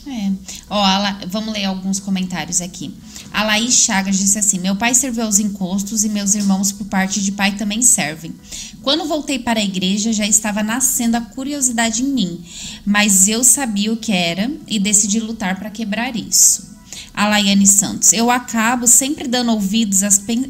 [0.07, 0.31] É.
[0.69, 2.93] Ó, La- vamos ler alguns comentários aqui.
[3.31, 7.21] A Laís Chagas disse assim: Meu pai serveu aos encostos e meus irmãos, por parte
[7.21, 8.33] de pai, também servem.
[8.81, 12.43] Quando voltei para a igreja, já estava nascendo a curiosidade em mim,
[12.85, 16.77] mas eu sabia o que era e decidi lutar para quebrar isso.
[17.13, 20.01] A Laiane Santos: Eu acabo sempre dando ouvidos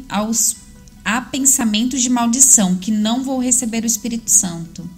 [0.08, 0.56] aos
[1.04, 4.88] a pensamentos de maldição, que não vou receber o Espírito Santo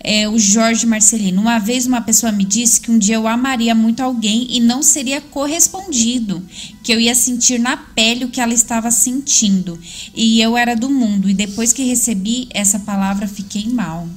[0.00, 1.40] é, o Jorge Marcelino.
[1.40, 4.82] Uma vez uma pessoa me disse que um dia eu amaria muito alguém e não
[4.82, 6.42] seria correspondido,
[6.82, 9.78] que eu ia sentir na pele o que ela estava sentindo.
[10.14, 14.08] E eu era do mundo, e depois que recebi essa palavra fiquei mal.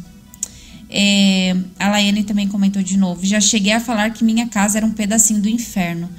[0.90, 3.26] É, a Laiane também comentou de novo.
[3.26, 6.10] Já cheguei a falar que minha casa era um pedacinho do inferno.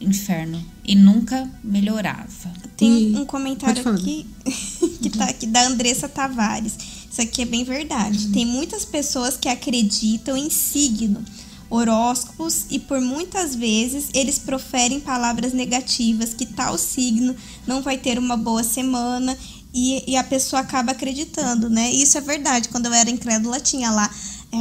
[0.00, 0.62] Inferno.
[0.84, 2.52] E nunca melhorava.
[2.76, 4.26] Tem E- um comentário aqui
[5.00, 6.76] que tá aqui da Andressa Tavares.
[7.14, 8.30] Isso aqui é bem verdade.
[8.32, 11.24] Tem muitas pessoas que acreditam em signo,
[11.70, 17.36] horóscopos e por muitas vezes eles proferem palavras negativas que tal signo
[17.68, 19.38] não vai ter uma boa semana
[19.72, 21.88] e, e a pessoa acaba acreditando, né?
[21.92, 22.68] Isso é verdade.
[22.68, 24.10] Quando eu era incrédula tinha lá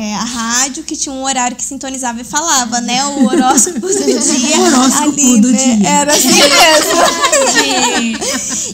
[0.02, 3.06] é, a rádio que tinha um horário que sintonizava e falava, né?
[3.06, 4.58] O horóscopo do dia.
[4.60, 5.58] O horóscopo ali, do né?
[5.78, 5.90] dia.
[5.90, 8.18] Era assim mesmo.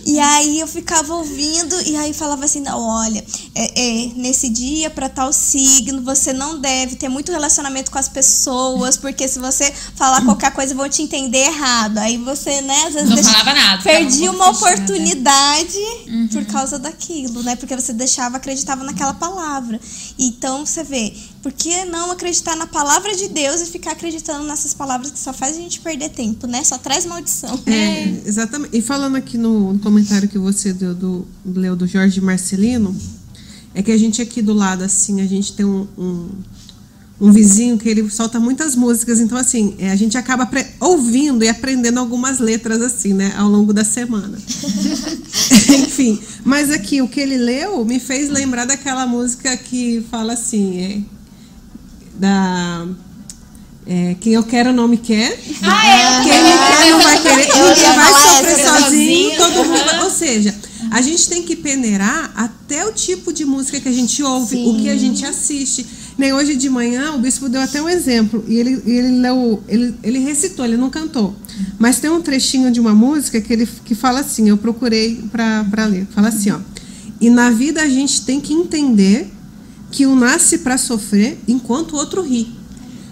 [0.05, 3.24] e aí eu ficava ouvindo e aí falava assim, não, olha,
[3.55, 8.07] é, é, nesse dia para tal signo você não deve ter muito relacionamento com as
[8.07, 11.97] pessoas, porque se você falar qualquer coisa vão te entender errado.
[11.99, 13.84] Aí você, né, às vezes Não deixa- falava nada.
[13.84, 14.57] perdi uma fechada.
[14.76, 16.28] oportunidade Uhum.
[16.32, 17.55] por causa daquilo, né?
[17.55, 19.80] Porque você deixava, acreditava naquela palavra.
[20.17, 21.09] Então você vê,
[21.41, 25.34] por que não acreditar na palavra de Deus e ficar acreditando nessas palavras que só
[25.34, 26.64] faz a gente perder tempo, né?
[26.64, 27.60] Só traz maldição.
[27.66, 28.76] É, exatamente.
[28.78, 32.95] E falando aqui no, no comentário que você deu do, leu do Jorge Marcelino,
[33.74, 36.30] é que a gente aqui do lado, assim, a gente tem um, um,
[37.20, 40.49] um vizinho que ele solta muitas músicas, então assim, é, a gente acaba
[40.80, 44.38] ouvindo e aprendendo algumas letras, assim, né, ao longo da semana.
[45.70, 50.80] Enfim, mas aqui o que ele leu me fez lembrar daquela música que fala assim,
[50.80, 51.20] é,
[52.20, 52.88] da.
[53.86, 55.38] é, quem eu quero não me quer.
[55.61, 57.47] Ah, é, Quem me quer não vai querer.
[57.47, 60.03] Ninguém vai sofrer sozinho, todo mundo.
[60.03, 60.55] Ou seja,
[60.91, 64.76] a gente tem que peneirar até o tipo de música que a gente ouve, o
[64.82, 65.86] que a gente assiste.
[66.20, 68.43] Nem hoje de manhã o bispo deu até um exemplo.
[68.45, 69.26] E ele, ele
[69.70, 71.34] ele, ele recitou, ele não cantou.
[71.80, 75.86] Mas tem um trechinho de uma música que ele que fala assim, eu procurei para
[75.86, 76.05] ler.
[76.13, 76.59] Fala assim, ó.
[77.22, 79.32] E na vida a gente tem que entender
[79.91, 82.59] que um nasce para sofrer enquanto o outro ri.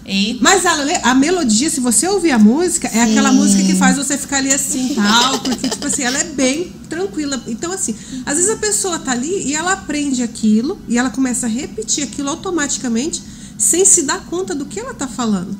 [0.08, 0.42] Eita.
[0.42, 4.16] Mas a, a melodia, se você ouvir a música, é aquela música que faz você
[4.16, 7.40] ficar ali assim, tal, porque, tipo assim, ela é bem tranquila.
[7.46, 7.94] Então, assim,
[8.24, 12.04] às vezes a pessoa tá ali e ela aprende aquilo e ela começa a repetir
[12.04, 13.22] aquilo automaticamente,
[13.58, 15.54] sem se dar conta do que ela tá falando.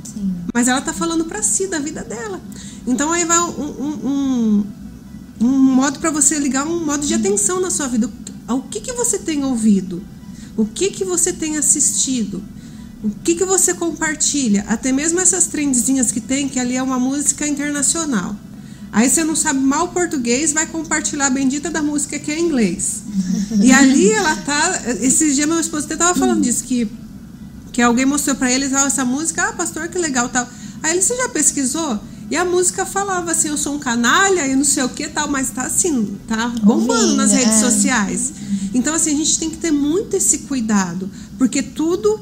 [0.55, 2.41] Mas ela tá falando para si, da vida dela.
[2.87, 4.67] Então, aí vai um, um, um,
[5.43, 8.11] um modo para você ligar um modo de atenção na sua vida.
[8.49, 10.03] O que, que você tem ouvido?
[10.57, 12.43] O que, que você tem assistido?
[13.03, 14.65] O que, que você compartilha?
[14.69, 18.35] Até mesmo essas trendzinhas que tem, que ali é uma música internacional.
[18.91, 22.47] Aí você não sabe mal português, vai compartilhar a bendita da música que é em
[22.47, 23.03] inglês.
[23.63, 24.83] E ali ela tá.
[25.01, 26.87] Esses dias meu esposo até tava falando disso, que,
[27.73, 30.47] que alguém mostrou para eles ó, essa música, ah, pastor, que legal tal.
[30.83, 31.99] Aí ele, você já pesquisou?
[32.31, 35.29] E a música falava assim, eu sou um canalha e não sei o que tal,
[35.29, 38.33] mas tá assim, tá bombando nas redes sociais.
[38.75, 42.21] Então, assim, a gente tem que ter muito esse cuidado, porque tudo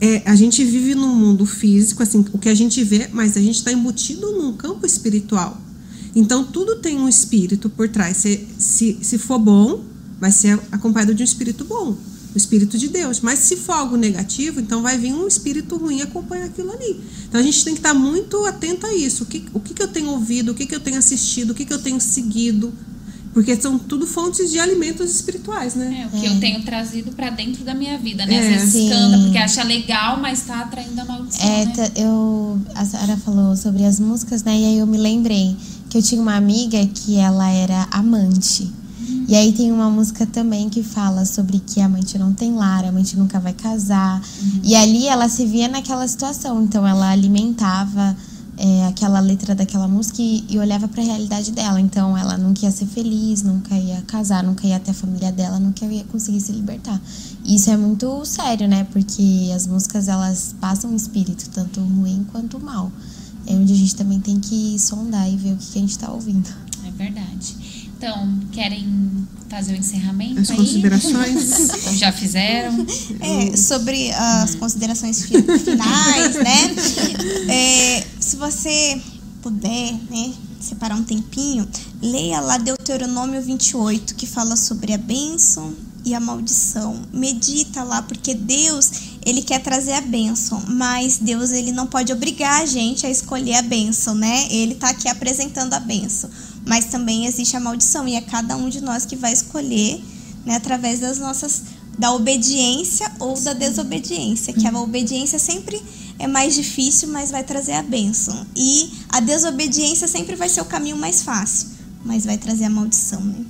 [0.00, 3.40] é, a gente vive num mundo físico, assim, o que a gente vê, mas a
[3.40, 5.60] gente está embutido num campo espiritual.
[6.14, 8.16] Então, tudo tem um espírito por trás.
[8.18, 9.84] Se, se, se for bom,
[10.20, 11.96] vai ser acompanhado de um espírito bom,
[12.34, 13.20] o espírito de Deus.
[13.20, 17.00] Mas se for algo negativo, então vai vir um espírito ruim acompanhar aquilo ali.
[17.28, 19.24] Então, a gente tem que estar muito atento a isso.
[19.24, 21.54] O que, o que, que eu tenho ouvido, o que, que eu tenho assistido, o
[21.54, 22.72] que, que eu tenho seguido.
[23.38, 26.02] Porque são tudo fontes de alimentos espirituais, né?
[26.02, 28.36] É, o que eu tenho trazido pra dentro da minha vida, né?
[28.36, 28.48] Às É.
[28.48, 28.88] vezes Sim.
[28.88, 31.90] canta porque acha legal, mas tá atraindo a maldição, É, né?
[31.94, 34.58] eu, a Sara falou sobre as músicas, né?
[34.58, 35.56] E aí eu me lembrei
[35.88, 38.72] que eu tinha uma amiga que ela era amante.
[39.28, 42.84] E aí tem uma música também que fala sobre que a amante não tem lar,
[42.84, 44.20] a amante nunca vai casar.
[44.64, 48.16] E ali ela se via naquela situação, então ela alimentava
[48.58, 51.80] é, aquela letra daquela música e, e olhava para a realidade dela.
[51.80, 55.60] Então ela nunca ia ser feliz, nunca ia casar, nunca ia ter a família dela,
[55.60, 57.00] nunca ia conseguir se libertar.
[57.44, 58.84] E isso é muito sério, né?
[58.92, 62.90] Porque as músicas elas passam um espírito, tanto ruim quanto mal.
[63.46, 65.90] É onde a gente também tem que sondar e ver o que, que a gente
[65.92, 66.48] está ouvindo.
[66.84, 67.88] É verdade.
[67.96, 70.56] Então, querem fazer o encerramento As aí?
[70.56, 71.70] considerações.
[71.86, 72.86] Ou já fizeram?
[73.20, 76.74] É, sobre as considerações fi- finais, né?
[77.50, 79.00] É, se você
[79.42, 81.66] puder, né, separar um tempinho,
[82.02, 85.72] leia lá Deuteronômio 28, que fala sobre a bênção
[86.04, 87.00] e a maldição.
[87.12, 88.90] Medita lá, porque Deus,
[89.24, 93.54] ele quer trazer a bênção, mas Deus, ele não pode obrigar a gente a escolher
[93.54, 94.46] a bênção, né?
[94.50, 96.28] Ele tá aqui apresentando a bênção.
[96.68, 100.00] Mas também existe a maldição, e é cada um de nós que vai escolher,
[100.46, 101.62] né, através das nossas
[101.98, 105.82] da obediência ou da desobediência, que a obediência sempre
[106.16, 108.46] é mais difícil, mas vai trazer a bênção.
[108.54, 111.70] E a desobediência sempre vai ser o caminho mais fácil,
[112.04, 113.44] mas vai trazer a maldição, né?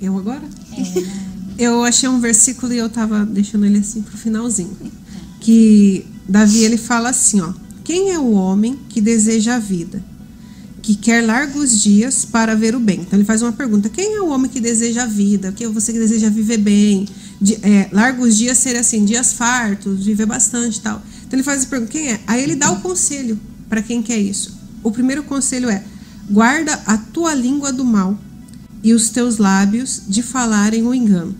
[0.00, 0.42] Eu agora?
[0.72, 4.76] É, Eu achei um versículo e eu tava deixando ele assim pro finalzinho.
[5.40, 7.52] Que Davi ele fala assim, ó:
[7.84, 10.02] Quem é o homem que deseja a vida?
[10.84, 13.00] Que quer largos dias para ver o bem.
[13.00, 15.50] Então ele faz uma pergunta: quem é o homem que deseja a vida?
[15.50, 17.08] Quem é você que deseja viver bem?
[17.40, 21.02] De, é, largos dias seria assim, dias fartos, viver bastante tal.
[21.26, 22.20] Então ele faz essa pergunta: quem é?
[22.26, 24.58] Aí ele dá o conselho para quem quer isso.
[24.82, 25.82] O primeiro conselho é:
[26.30, 28.18] guarda a tua língua do mal
[28.82, 31.34] e os teus lábios de falarem o engano.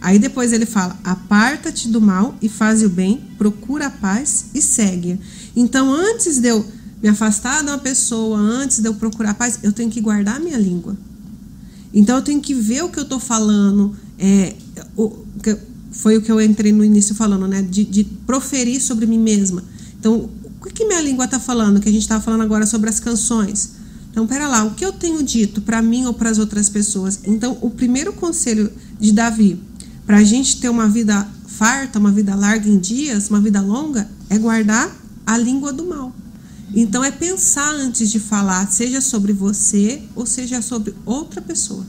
[0.00, 4.62] Aí depois ele fala: aparta-te do mal e faz o bem, procura a paz e
[4.62, 5.18] segue.
[5.56, 6.64] Então, antes de eu
[7.02, 10.40] me afastar de uma pessoa, antes de eu procurar paz, eu tenho que guardar a
[10.40, 10.96] minha língua.
[11.92, 13.96] Então, eu tenho que ver o que eu estou falando.
[14.18, 14.54] É,
[14.96, 15.10] o,
[15.42, 15.56] que,
[15.92, 17.62] foi o que eu entrei no início falando, né?
[17.62, 19.62] De, de proferir sobre mim mesma.
[19.98, 20.28] Então,
[20.60, 21.80] o que minha língua está falando?
[21.80, 23.72] Que a gente estava falando agora sobre as canções.
[24.10, 27.20] Então, pera lá, o que eu tenho dito para mim ou para as outras pessoas?
[27.24, 29.60] Então, o primeiro conselho de Davi
[30.06, 34.08] para a gente ter uma vida farta, uma vida larga em dias, uma vida longa,
[34.30, 34.94] é guardar
[35.26, 36.14] a língua do mal.
[36.78, 41.82] Então é pensar antes de falar, seja sobre você ou seja sobre outra pessoa.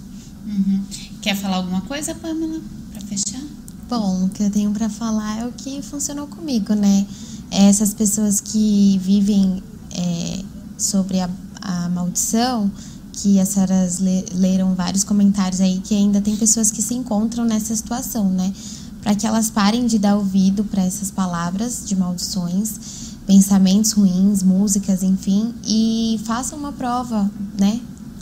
[0.46, 0.82] Uhum.
[1.22, 2.62] Quer falar alguma coisa, Pamela,
[2.94, 3.42] para fechar?
[3.90, 7.06] Bom, o que eu tenho para falar é o que funcionou comigo, né?
[7.52, 9.62] Essas pessoas que vivem
[9.92, 10.44] é,
[10.78, 11.30] sobre a,
[11.62, 12.72] a maldição,
[13.12, 17.76] que as senhoras leram vários comentários aí que ainda tem pessoas que se encontram nessa
[17.76, 18.54] situação, né?
[19.02, 25.04] Para que elas parem de dar ouvido para essas palavras de maldições, pensamentos ruins, músicas,
[25.04, 27.80] enfim, e façam uma prova, né?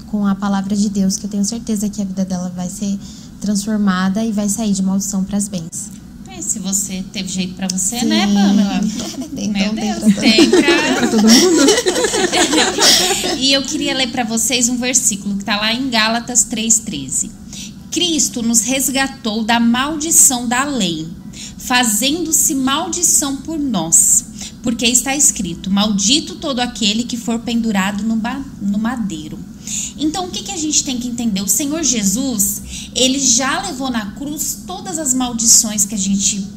[0.07, 2.99] Com a palavra de Deus, que eu tenho certeza que a vida dela vai ser
[3.39, 5.95] transformada e vai sair de maldição para as bênçãos
[6.41, 8.05] se você teve jeito para você, Sim.
[8.05, 8.81] né, Pamela?
[9.35, 11.07] Tem, Meu Deus, tem pra...
[11.07, 11.65] todo mundo.
[13.37, 17.29] e eu queria ler para vocês um versículo que está lá em Gálatas 3,13.
[17.91, 21.07] Cristo nos resgatou da maldição da lei,
[21.57, 24.25] fazendo-se maldição por nós.
[24.65, 28.19] Porque está escrito: Maldito todo aquele que for pendurado no,
[28.63, 29.37] no madeiro.
[29.95, 31.41] Então, o que, que a gente tem que entender?
[31.41, 36.47] O Senhor Jesus, ele já levou na cruz todas as maldições que a gente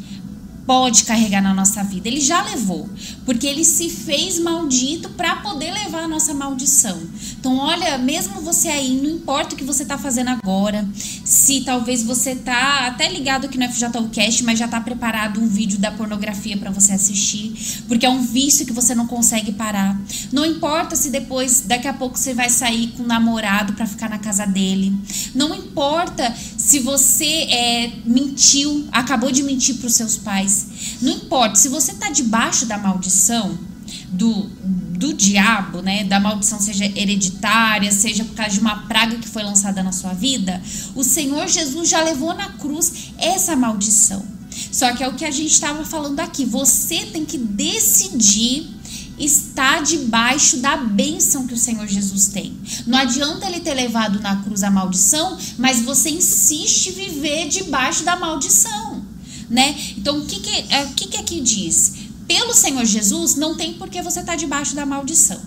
[0.66, 2.08] pode carregar na nossa vida.
[2.08, 2.88] Ele já levou,
[3.28, 6.98] porque ele se fez maldito para poder levar a nossa maldição.
[7.38, 10.88] Então, olha, mesmo você aí, não importa o que você está fazendo agora,
[11.26, 15.78] se talvez você tá até ligado aqui no FJUcast, mas já está preparado um vídeo
[15.78, 20.00] da pornografia para você assistir, porque é um vício que você não consegue parar.
[20.32, 24.08] Não importa se depois, daqui a pouco você vai sair com um namorado para ficar
[24.08, 24.96] na casa dele.
[25.34, 30.77] Não importa se você é, mentiu, acabou de mentir para os seus pais.
[31.00, 33.58] Não importa, se você está debaixo da maldição
[34.10, 34.42] do,
[34.98, 39.42] do diabo, né, da maldição seja hereditária, seja por causa de uma praga que foi
[39.42, 40.60] lançada na sua vida,
[40.94, 44.24] o Senhor Jesus já levou na cruz essa maldição.
[44.72, 48.78] Só que é o que a gente estava falando aqui, você tem que decidir
[49.18, 52.56] estar debaixo da bênção que o Senhor Jesus tem.
[52.86, 58.16] Não adianta ele ter levado na cruz a maldição, mas você insiste viver debaixo da
[58.16, 59.07] maldição
[59.48, 59.76] né?
[59.96, 61.94] Então, o que que, é, o que que aqui diz?
[62.26, 65.40] Pelo Senhor Jesus, não tem por que você estar tá debaixo da maldição.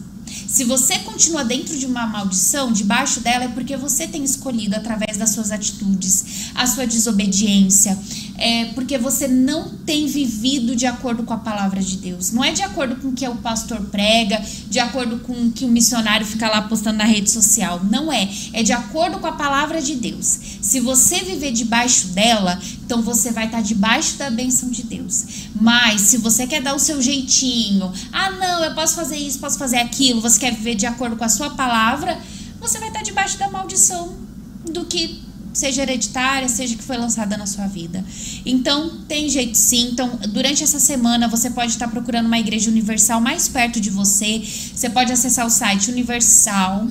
[0.52, 5.16] Se você continua dentro de uma maldição, debaixo dela, é porque você tem escolhido através
[5.16, 7.98] das suas atitudes, a sua desobediência,
[8.38, 12.34] é porque você não tem vivido de acordo com a palavra de Deus.
[12.34, 15.64] Não é de acordo com o que o pastor prega, de acordo com o que
[15.64, 17.80] o missionário fica lá postando na rede social.
[17.90, 18.30] Não é.
[18.52, 20.38] É de acordo com a palavra de Deus.
[20.62, 25.24] Se você viver debaixo dela, então você vai estar debaixo da bênção de Deus.
[25.56, 29.58] Mas se você quer dar o seu jeitinho, ah, não, eu posso fazer isso, posso
[29.58, 32.20] fazer aquilo, você quer viver de acordo com a sua palavra,
[32.60, 34.18] você vai estar debaixo da maldição
[34.66, 35.22] do que
[35.54, 38.04] seja hereditária, seja que foi lançada na sua vida.
[38.46, 39.90] Então, tem jeito sim.
[39.92, 44.42] Então, durante essa semana, você pode estar procurando uma igreja universal mais perto de você.
[44.74, 46.90] Você pode acessar o site universal.org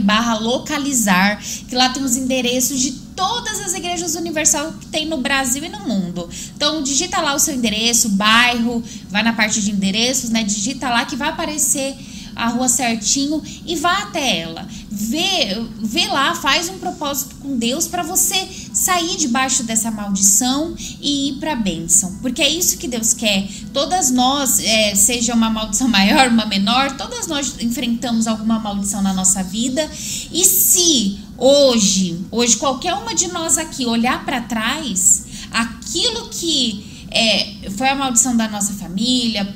[0.00, 5.18] barra localizar, que lá tem os endereços de todas as igrejas universal que tem no
[5.18, 6.28] Brasil e no mundo.
[6.56, 10.42] Então, digita lá o seu endereço, bairro, vai na parte de endereços, né?
[10.42, 11.96] Digita lá que vai aparecer
[12.34, 14.66] a rua certinho e vá até ela.
[14.90, 21.30] Vê, vê lá, faz um propósito com Deus para você sair debaixo dessa maldição e
[21.30, 22.18] ir para a bênção.
[22.20, 23.48] Porque é isso que Deus quer.
[23.72, 29.12] Todas nós, é, seja uma maldição maior, uma menor, todas nós enfrentamos alguma maldição na
[29.12, 29.88] nossa vida.
[30.32, 37.68] E se hoje, hoje qualquer uma de nós aqui olhar para trás, aquilo que é,
[37.70, 39.52] foi a maldição da nossa família,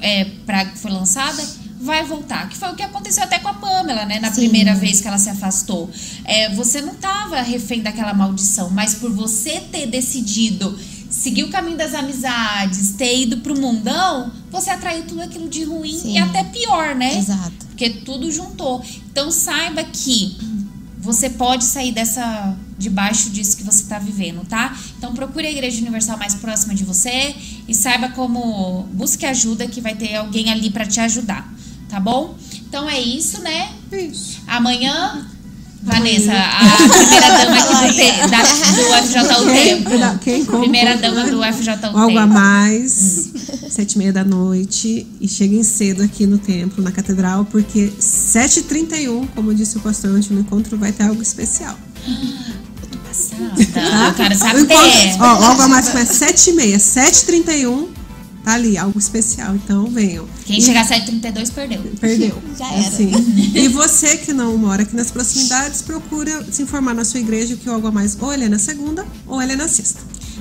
[0.00, 1.40] é, pra, foi lançada,
[1.80, 2.48] vai voltar.
[2.48, 4.18] Que foi o que aconteceu até com a Pamela, né?
[4.18, 4.42] Na Sim.
[4.42, 5.88] primeira vez que ela se afastou.
[6.24, 10.76] É, você não estava refém daquela maldição, mas por você ter decidido
[11.08, 15.98] seguir o caminho das amizades, ter ido pro mundão, você atraiu tudo aquilo de ruim
[15.98, 16.14] Sim.
[16.14, 17.16] e até pior, né?
[17.16, 17.66] Exato.
[17.68, 18.84] porque tudo juntou.
[19.10, 20.36] Então saiba que
[21.00, 24.76] você pode sair dessa debaixo disso que você está vivendo, tá?
[24.96, 27.34] Então procure a Igreja Universal mais próxima de você
[27.66, 31.52] e saiba como busque ajuda que vai ter alguém ali para te ajudar,
[31.88, 32.36] tá bom?
[32.68, 33.72] Então é isso, né?
[33.92, 34.42] Isso.
[34.46, 35.26] Amanhã
[35.82, 40.18] Vanessa, a primeira dama aqui do, te, da, do FJ o Tempo.
[40.22, 40.60] Quem compra?
[40.60, 42.34] Primeira dama do FJ o Algo a Tempo.
[42.34, 43.30] mais,
[43.70, 45.06] sete e meia da noite.
[45.20, 50.30] E cheguem cedo aqui no templo, na catedral, porque 7h31, como disse o pastor antes
[50.30, 51.78] no encontro, vai ter algo especial.
[53.06, 54.60] Passada, eu quero saber.
[54.60, 57.88] encontro, ó, algo a mais começa 7h30, 7h31,
[58.48, 59.54] tá ali, algo especial.
[59.54, 60.26] Então venham.
[60.46, 61.82] Quem chegar 7h32 perdeu.
[62.00, 62.42] Perdeu.
[62.58, 62.88] Já era.
[62.88, 63.10] Assim.
[63.58, 67.68] E você que não mora aqui nas proximidades, procura se informar na sua igreja que
[67.68, 70.00] o algo a mais ou ele é na segunda ou ele é na sexta.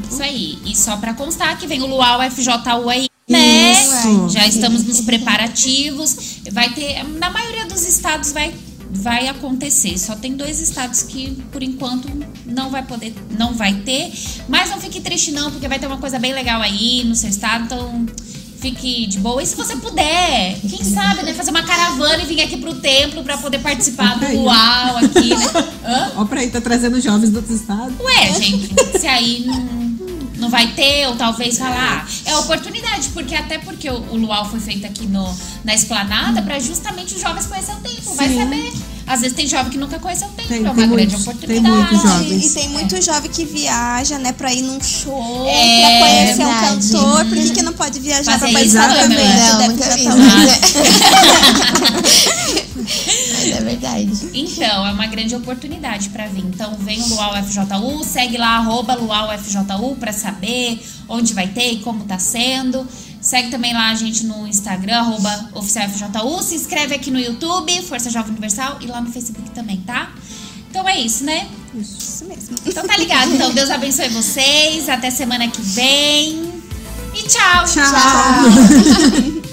[0.09, 0.57] Isso aí.
[0.65, 3.71] E só pra constar que vem o Luau FJU aí, né?
[3.73, 4.29] Isso.
[4.29, 6.39] Já estamos nos preparativos.
[6.51, 7.03] Vai ter.
[7.19, 8.53] Na maioria dos estados vai.
[8.89, 9.97] Vai acontecer.
[9.97, 12.07] Só tem dois estados que, por enquanto,
[12.45, 14.11] não vai poder, não vai ter.
[14.47, 17.29] Mas não fique triste, não, porque vai ter uma coisa bem legal aí no seu
[17.29, 17.65] estado.
[17.65, 18.05] Então,
[18.59, 19.41] fique de boa.
[19.41, 21.33] E se você puder, quem sabe, né?
[21.33, 24.27] Fazer uma caravana e vir aqui pro templo pra poder participar do.
[24.37, 25.45] Luau aqui, né?
[25.85, 26.11] Hã?
[26.17, 27.93] Ó, pra aí, tá trazendo jovens do outro estado.
[28.01, 28.69] Ué, gente,
[28.99, 29.86] se aí não,
[30.37, 32.07] não vai ter, ou talvez falar.
[32.25, 36.59] É oportunidade, porque até porque o, o Luau foi feito aqui no, na esplanada para
[36.59, 38.13] justamente os jovens conhecer o templo.
[38.15, 38.37] Vai Sim.
[38.39, 38.73] saber.
[39.07, 41.23] Às vezes tem jovem que nunca conheceu o templo, Tem- é uma tem grande muitos,
[41.25, 41.75] tem oportunidade.
[41.75, 42.43] muitos jovens.
[42.43, 46.43] E, e tem muito jovem que viaja, né, pra ir num show, É, pra conhecer
[46.43, 46.91] um verdade.
[46.91, 47.25] cantor.
[47.25, 49.39] Por que, que não pode viajar Fazer pra participar do também, evento?
[49.39, 49.77] Não, Deve
[53.49, 54.29] Mas é verdade.
[54.33, 56.45] Então, é uma grande oportunidade para vir.
[56.45, 61.71] Então, vem o Luau FJU, segue lá, arroba Luau FJU pra saber onde vai ter
[61.73, 62.87] e como tá sendo.
[63.21, 66.43] Segue também lá a gente no Instagram, arroba oficial FJU.
[66.43, 70.11] Se inscreve aqui no YouTube, Força Jovem Universal, e lá no Facebook também, tá?
[70.69, 71.47] Então é isso, né?
[71.73, 72.55] Isso mesmo.
[72.65, 73.33] Então tá ligado.
[73.33, 74.87] Então, Deus abençoe vocês.
[74.87, 76.53] Até semana que vem.
[77.15, 77.65] E tchau.
[77.65, 79.41] Tchau.